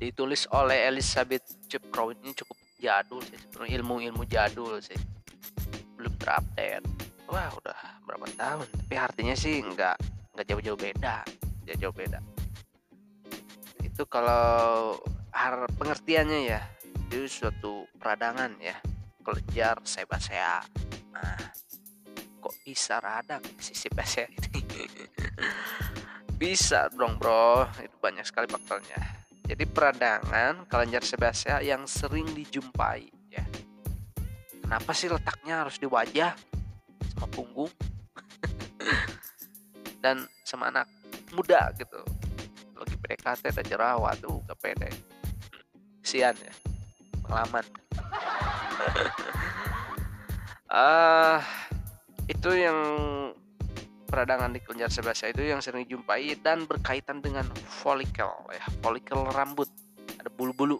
[0.00, 4.96] ditulis oleh Elizabeth Chipcrow ini cukup jadul sih sebenarnya ilmu-ilmu jadul sih.
[6.00, 6.88] Belum terupdate.
[7.28, 7.76] Wah udah
[8.08, 8.64] berapa tahun?
[8.64, 10.00] Tapi artinya sih nggak
[10.32, 11.28] nggak jauh-jauh beda.
[11.68, 12.24] Jauh-jauh beda.
[13.84, 14.96] Itu kalau
[15.76, 18.80] pengertiannya ya itu suatu peradangan ya.
[19.20, 20.64] Kelenjar sebasea
[21.12, 21.36] nah
[22.42, 24.26] kok bisa radang sisi PC
[24.58, 24.82] ini?
[26.42, 27.70] Bisa dong bro.
[27.78, 28.98] Itu banyak sekali faktornya.
[29.46, 33.46] Jadi peradangan kelenjar sebasea yang sering dijumpai ya.
[34.58, 36.34] Kenapa sih letaknya harus di wajah
[37.14, 37.70] sama punggung
[40.02, 40.90] dan sama anak
[41.30, 42.02] muda gitu?
[42.74, 44.90] Lagi PDKT ada jerawat tuh gak pede.
[46.02, 46.54] Sian ya.
[47.22, 47.66] Pengalaman.
[50.72, 51.40] Ah uh,
[52.30, 52.78] itu yang
[54.06, 59.66] peradangan di kelenjar sebasea itu yang sering dijumpai dan berkaitan dengan folikel ya folikel rambut.
[60.20, 60.76] Ada bulu-bulu.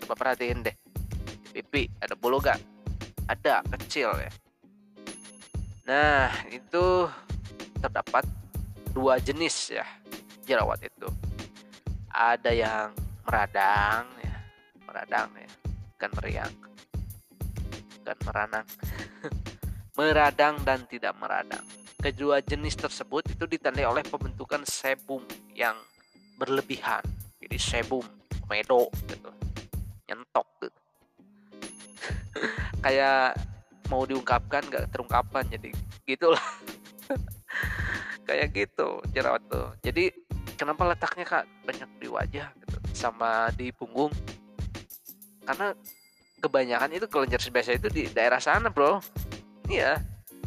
[0.00, 0.76] Coba perhatiin deh.
[1.52, 2.62] Pipi ada bulu gak
[3.26, 4.30] ada kecil ya.
[5.88, 7.10] Nah itu
[7.82, 8.24] terdapat
[8.94, 9.84] dua jenis ya
[10.46, 11.08] jerawat itu.
[12.14, 12.86] Ada yang
[13.28, 14.36] meradang ya
[14.88, 15.50] meradang ya
[15.98, 16.52] bukan meriang
[18.00, 18.66] bukan meranang
[19.98, 21.66] meradang dan tidak meradang.
[21.98, 25.26] Kedua jenis tersebut itu ditandai oleh pembentukan sebum
[25.58, 25.74] yang
[26.38, 27.02] berlebihan.
[27.42, 28.06] Jadi sebum,
[28.46, 29.30] komedo gitu.
[30.06, 30.80] Nyentok gitu.
[32.86, 33.42] Kayak
[33.90, 35.74] mau diungkapkan gak terungkapkan jadi
[36.06, 36.46] gitulah.
[38.30, 39.74] Kayak gitu jerawat tuh.
[39.82, 40.14] Jadi
[40.54, 44.14] kenapa letaknya kak banyak di wajah gitu sama di punggung?
[45.42, 45.74] Karena
[46.38, 49.02] kebanyakan itu kelenjar sebesar itu di daerah sana bro
[49.68, 50.00] Iya,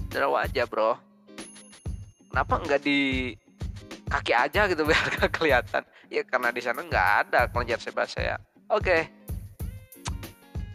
[0.10, 0.98] jerawat aja bro.
[2.34, 3.32] Kenapa nggak di
[4.10, 5.86] kaki aja gitu biar gak kelihatan?
[6.10, 8.42] Ya karena di sana nggak ada kelenjar sebasea.
[8.74, 8.82] Oke.
[8.82, 9.02] Okay.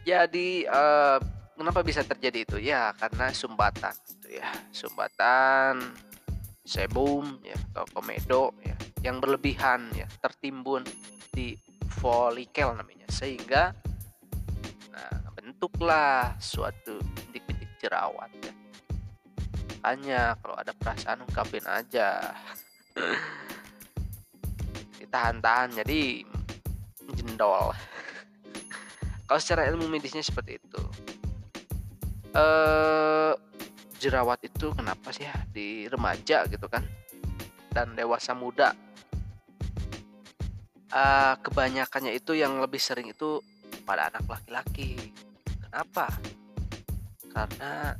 [0.07, 1.19] Jadi uh,
[1.59, 2.57] kenapa bisa terjadi itu?
[2.63, 5.83] Ya karena sumbatan itu ya, sumbatan
[6.63, 10.83] sebum ya atau komedo ya yang berlebihan ya tertimbun
[11.31, 11.55] di
[12.03, 13.71] folikel namanya sehingga
[14.91, 16.99] nah bentuklah suatu
[17.79, 18.53] jerawat ya.
[19.87, 22.35] makanya kalau ada perasaan ungkapin aja.
[24.99, 26.27] Ditahan-tahan jadi
[27.15, 27.71] jendol.
[29.31, 30.83] Kalau secara ilmu medisnya seperti itu.
[32.35, 33.33] Eh
[34.03, 35.39] jerawat itu kenapa sih ya?
[35.55, 36.83] Di remaja gitu kan?
[37.71, 38.75] Dan dewasa muda.
[40.91, 43.39] Uh, kebanyakannya itu yang lebih sering itu
[43.87, 45.15] pada anak laki-laki.
[45.63, 46.11] Kenapa
[47.37, 47.93] karena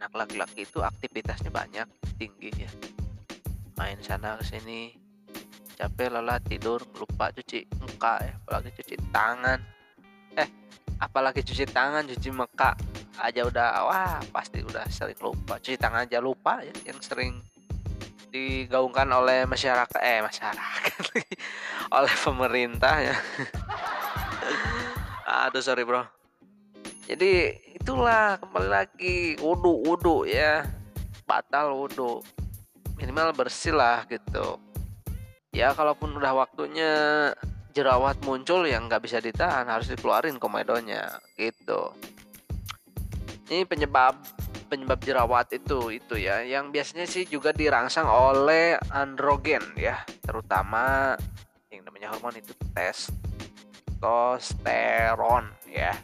[0.00, 1.84] anak laki-laki itu aktivitasnya banyak
[2.16, 2.70] tinggi ya.
[3.76, 4.96] Main sana ke sini
[5.76, 9.60] capek lelah tidur lupa cuci muka ya apalagi cuci tangan.
[10.40, 10.48] Eh
[11.04, 12.72] apalagi cuci tangan cuci muka
[13.20, 15.60] aja udah wah pasti udah sering lupa.
[15.60, 17.44] Cuci tangan aja lupa ya yang sering
[18.32, 21.04] digaungkan oleh masyarakat eh masyarakat
[21.96, 23.16] oleh pemerintah ya.
[25.44, 26.17] Aduh sorry bro
[27.08, 29.40] jadi itulah kembali lagi.
[29.40, 30.68] Wudhu wudhu ya.
[31.24, 32.20] Batal wudhu
[33.00, 34.60] minimal bersih lah gitu.
[35.56, 36.92] Ya kalaupun udah waktunya
[37.72, 39.64] jerawat muncul yang nggak bisa ditahan.
[39.72, 41.16] Harus dikeluarin komedonya.
[41.40, 41.96] Gitu.
[43.48, 44.20] Ini penyebab
[44.68, 46.44] penyebab jerawat itu itu ya.
[46.44, 50.04] Yang biasanya sih juga dirangsang oleh androgen ya.
[50.20, 51.16] Terutama
[51.72, 52.52] yang namanya hormon itu
[53.96, 55.96] testosteron ya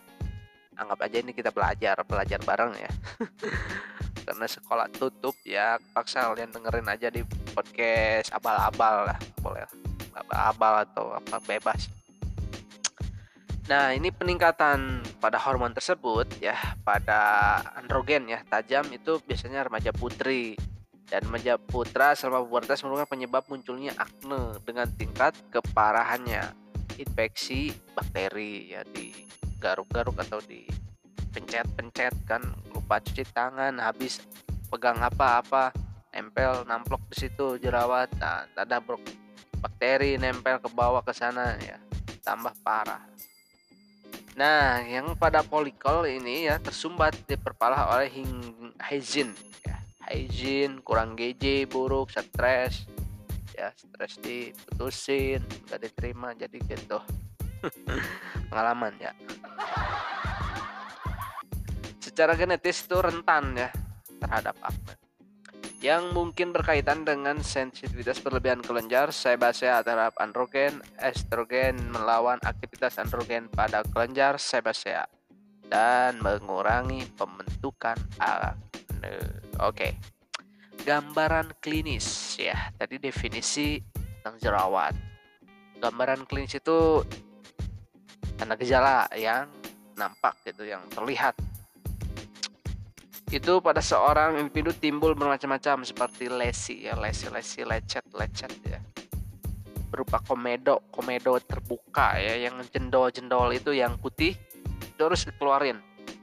[0.78, 2.90] anggap aja ini kita belajar belajar bareng ya
[4.26, 7.22] karena sekolah tutup ya paksa kalian dengerin aja di
[7.52, 9.62] podcast abal-abal lah boleh
[10.14, 11.90] abal-abal atau apa bebas
[13.64, 16.52] Nah, ini peningkatan pada hormon tersebut ya,
[16.84, 20.52] pada androgen ya, tajam itu biasanya remaja putri.
[21.08, 26.52] Dan remaja putra selama pubertas merupakan penyebab munculnya akne dengan tingkat keparahannya.
[27.00, 29.12] Infeksi bakteri ya di
[29.64, 30.68] garuk-garuk atau di
[31.32, 32.44] pencet-pencet kan
[32.76, 34.20] lupa cuci tangan habis
[34.68, 35.72] pegang apa-apa
[36.12, 38.76] nempel namplok di situ jerawat nah ada
[39.64, 41.80] bakteri nempel ke bawah ke sana ya
[42.20, 43.14] tambah parah
[44.34, 48.10] Nah, yang pada polikol ini ya tersumbat diperparah oleh
[48.82, 49.30] hygiene
[49.62, 49.78] ya.
[50.10, 52.82] Hygiene, kurang gizi, buruk, stres.
[53.54, 55.38] Ya, stres diputusin,
[55.70, 56.98] nggak diterima jadi gitu.
[58.54, 59.10] Pengalaman ya.
[61.98, 63.74] Secara genetis itu rentan ya
[64.22, 64.94] terhadap akne
[65.82, 73.84] yang mungkin berkaitan dengan sensitivitas berlebihan kelenjar sebasea terhadap androgen, estrogen melawan aktivitas androgen pada
[73.92, 75.04] kelenjar sebasea
[75.68, 79.12] dan mengurangi pembentukan akne.
[79.60, 79.98] Oke.
[80.88, 82.72] Gambaran klinis ya.
[82.80, 83.76] Tadi definisi
[84.24, 84.94] tentang jerawat.
[85.84, 87.04] Gambaran klinis itu
[88.34, 89.46] tanda gejala yang
[89.94, 91.34] nampak gitu yang terlihat.
[93.30, 98.78] Itu pada seorang individu timbul bermacam-macam seperti lesi ya lesi lesi lecet lecet ya.
[99.90, 104.34] Berupa komedo komedo terbuka ya yang jendol jendol itu yang putih
[104.82, 105.78] itu harus dikeluarin.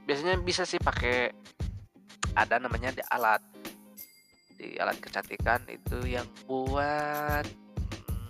[0.08, 1.32] Biasanya bisa sih pakai
[2.32, 3.44] ada namanya di alat
[4.56, 7.44] di alat kecantikan itu yang buat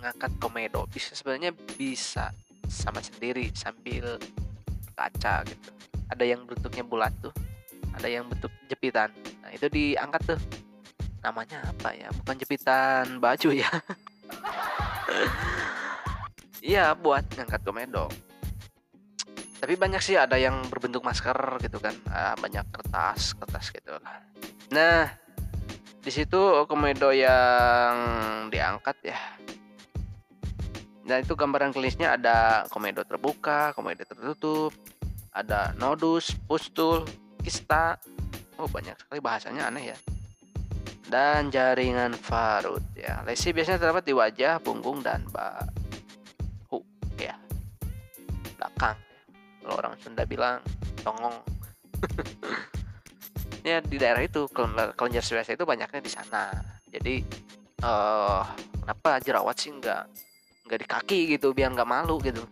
[0.03, 0.83] ngangkat komedo.
[0.91, 2.35] Bisa sebenarnya bisa
[2.67, 4.19] sama sendiri sambil
[4.93, 5.69] kaca gitu.
[6.11, 7.33] Ada yang bentuknya bulat tuh
[7.93, 9.13] ada yang bentuk jepitan.
[9.45, 10.39] Nah itu diangkat tuh.
[11.23, 12.09] Namanya apa ya?
[12.11, 13.69] Bukan jepitan baju ya.
[16.63, 18.07] Iya buat ngangkat komedo.
[19.59, 21.91] Tapi banyak sih ada yang berbentuk masker gitu kan.
[22.07, 24.23] Ah, banyak kertas kertas gitu lah.
[24.71, 25.11] Nah
[25.99, 26.39] di situ
[26.71, 29.19] komedo yang diangkat ya
[31.03, 34.71] Nah itu gambaran klinisnya ada komedo terbuka, komedo tertutup,
[35.35, 37.03] ada nodus, pustul,
[37.43, 37.99] kista.
[38.55, 39.97] Oh banyak sekali bahasanya aneh ya.
[41.03, 43.19] Dan jaringan farut ya.
[43.27, 46.79] Lesi biasanya terdapat di wajah punggung dan bahu
[47.19, 47.35] ya.
[48.55, 49.19] Belakang ya.
[49.59, 50.63] kalau orang Sunda bilang
[51.03, 51.35] tongong.
[53.63, 56.51] Ya di daerah itu kelenjar sebesar itu banyaknya di sana.
[56.91, 57.23] Jadi
[57.79, 58.43] uh,
[58.83, 60.03] kenapa jerawat sih nggak
[60.67, 62.43] nggak di kaki gitu biar nggak malu gitu.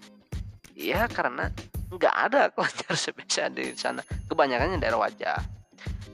[0.75, 1.51] Ya karena
[1.91, 4.03] nggak ada kelenjar spesial di sana.
[4.29, 5.39] Kebanyakannya daerah wajah.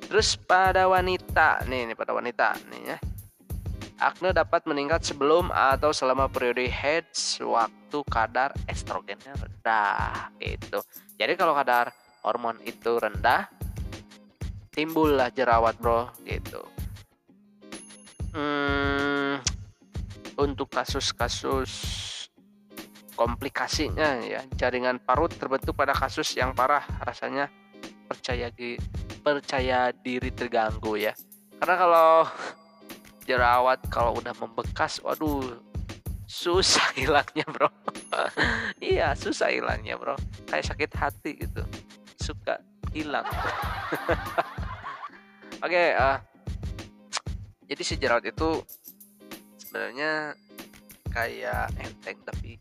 [0.07, 2.97] Terus pada wanita nih, nih pada wanita nih ya.
[3.97, 7.09] Akne dapat meningkat sebelum atau selama periode head
[7.41, 10.85] waktu kadar estrogennya rendah gitu.
[11.17, 11.89] Jadi kalau kadar
[12.21, 13.49] hormon itu rendah
[14.69, 16.61] timbullah jerawat bro gitu.
[18.37, 19.41] Hmm,
[20.38, 21.71] untuk kasus-kasus
[23.17, 24.45] komplikasinya ya.
[24.53, 27.49] Jaringan parut terbentuk pada kasus yang parah rasanya
[28.05, 28.77] percaya di
[29.25, 31.13] percaya diri terganggu ya.
[31.57, 32.09] Karena kalau
[33.27, 35.57] jerawat kalau udah membekas waduh
[36.29, 37.67] susah hilangnya bro.
[38.77, 40.15] Iya susah hilangnya bro.
[40.45, 41.65] Kayak sakit hati gitu.
[42.21, 42.61] Suka
[42.93, 43.25] hilang.
[45.57, 46.21] Oke okay, uh,
[47.65, 48.61] jadi si jerawat itu
[49.78, 50.34] sebenarnya
[51.13, 52.57] kayak enteng tapi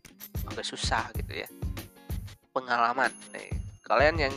[0.53, 1.49] agak susah gitu ya.
[2.53, 3.49] Pengalaman nih.
[3.81, 4.35] Kalian yang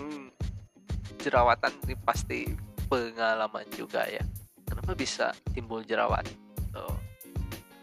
[1.21, 2.49] jerawatan ini pasti
[2.89, 4.25] pengalaman juga ya.
[4.65, 6.25] Kenapa bisa timbul jerawat?
[6.73, 6.97] Oh.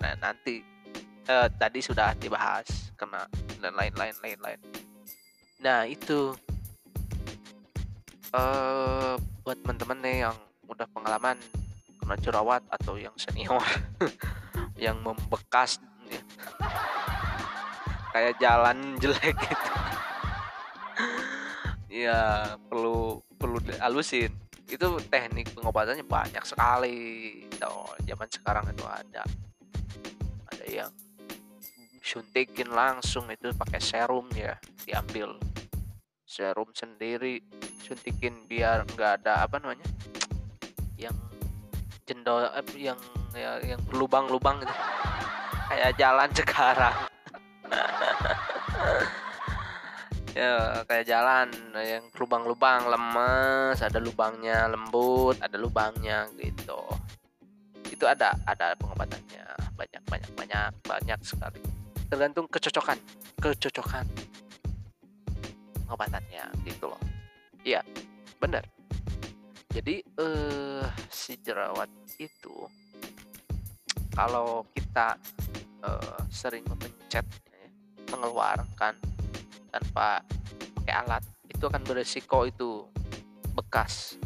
[0.02, 0.66] nah nanti
[1.30, 3.30] eh, tadi sudah dibahas kena
[3.62, 4.58] dan lain-lain lain-lain.
[5.62, 6.34] Nah itu
[8.34, 9.14] eh,
[9.45, 11.38] buat teman-teman nih yang udah pengalaman
[12.02, 13.62] kena jerawat atau yang senior
[14.78, 15.82] yang membekas.
[16.08, 16.22] Ya.
[18.16, 19.70] kayak jalan jelek gitu.
[21.92, 24.32] Ya perlu perlu halusin
[24.68, 27.00] itu teknik pengobatannya banyak sekali
[27.64, 29.24] oh, zaman sekarang itu ada.
[30.52, 30.92] Ada yang
[32.04, 34.56] suntikin langsung itu pakai serum ya
[34.88, 35.36] diambil.
[36.28, 37.40] Serum sendiri
[37.84, 39.88] suntikin biar nggak ada apa namanya
[41.00, 41.16] yang
[42.04, 43.00] jendol eh, yang
[43.38, 44.74] ya, yang lubang-lubang gitu.
[45.70, 46.98] Kayak jalan sekarang.
[50.38, 56.78] Ya kayak jalan yang lubang-lubang lemes ada lubangnya lembut ada lubangnya gitu.
[57.90, 59.42] Itu ada ada pengobatannya.
[59.74, 61.58] Banyak banyak banyak banyak sekali.
[62.06, 63.02] Tergantung kecocokan
[63.42, 64.06] kecocokan
[65.90, 67.02] pengobatannya gitu loh.
[67.66, 67.82] Iya
[68.38, 68.62] benar.
[69.74, 71.90] Jadi eh si jerawat
[72.22, 72.70] itu
[74.18, 75.13] kalau kita
[75.86, 77.70] eh, sering memencet ya,
[78.09, 78.97] mengeluarkan
[79.70, 80.26] tanpa
[80.82, 82.82] pakai alat itu akan beresiko itu
[83.53, 84.18] bekas.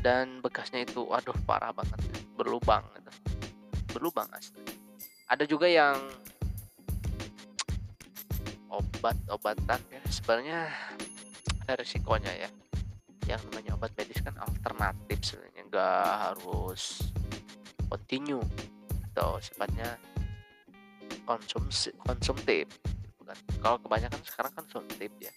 [0.00, 2.00] Dan bekasnya itu waduh parah banget
[2.36, 3.12] berlubang gitu.
[3.96, 4.60] berlubang asli.
[5.28, 5.96] Ada juga yang
[8.70, 10.68] obat-obatan ya sebenarnya
[11.64, 12.50] ada resikonya ya.
[13.28, 17.12] Yang namanya obat medis kan alternatif sebenarnya nggak harus
[17.92, 18.40] continue
[19.20, 20.00] atau sifatnya
[21.28, 22.64] konsumsi konsumtif
[23.28, 23.36] kan.
[23.60, 25.28] Kalau kebanyakan sekarang kan suntik ya.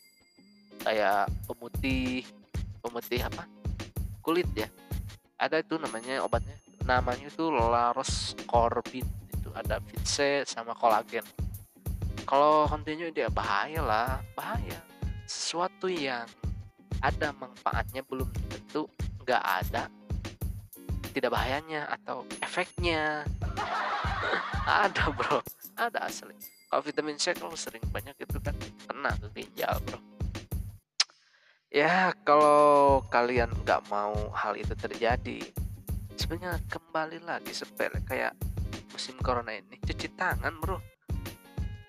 [0.80, 2.24] Kayak pemutih
[2.80, 3.44] pemutih apa?
[4.24, 4.72] Kulit ya.
[5.36, 6.56] Ada itu namanya obatnya.
[6.88, 9.04] Namanya itu Laros Corbin
[9.36, 11.28] itu ada C sama kolagen
[12.24, 14.80] kalau continue dia bahaya lah bahaya.
[15.28, 16.24] Sesuatu yang
[17.04, 18.88] ada manfaatnya belum tentu
[19.28, 19.92] nggak ada
[21.14, 23.22] tidak bahayanya atau efeknya.
[24.84, 25.40] Ada bro.
[25.78, 26.34] Ada asli.
[26.68, 28.58] Kalau vitamin C kalau sering banyak itu kan.
[28.90, 30.00] Kena ke ginjal bro.
[31.74, 35.42] Ya kalau kalian nggak mau hal itu terjadi
[36.14, 38.38] sebenarnya kembali lagi sepele kayak
[38.94, 39.78] musim corona ini.
[39.82, 40.78] Cuci tangan bro.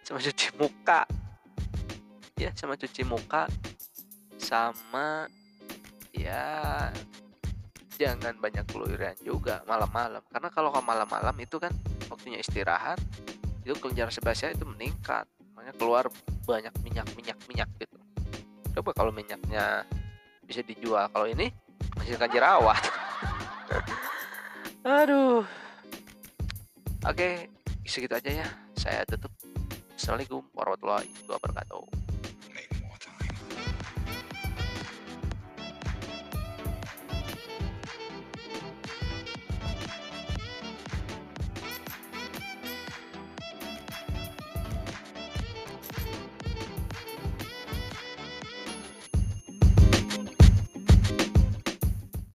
[0.05, 1.05] Sama cuci muka.
[2.41, 3.49] Ya sama cuci muka.
[4.41, 5.29] Sama
[6.13, 6.89] ya
[7.95, 10.23] jangan banyak keluyuran juga malam-malam.
[10.31, 11.71] Karena kalau malam-malam itu kan
[12.11, 12.99] waktunya istirahat
[13.65, 15.25] itu kelenjar sebasnya itu meningkat.
[15.55, 16.05] Makanya keluar
[16.45, 17.97] banyak minyak minyak minyak gitu.
[18.75, 19.87] Coba kalau minyaknya
[20.45, 21.07] bisa dijual.
[21.09, 21.49] Kalau ini
[21.95, 22.83] menghasilkan jerawat
[24.85, 25.47] aduh.
[27.07, 27.49] Oke
[27.87, 28.49] segitu aja ya.
[28.77, 29.31] Saya tutup.
[29.95, 32.14] Assalamualaikum warahmatullahi wabarakatuh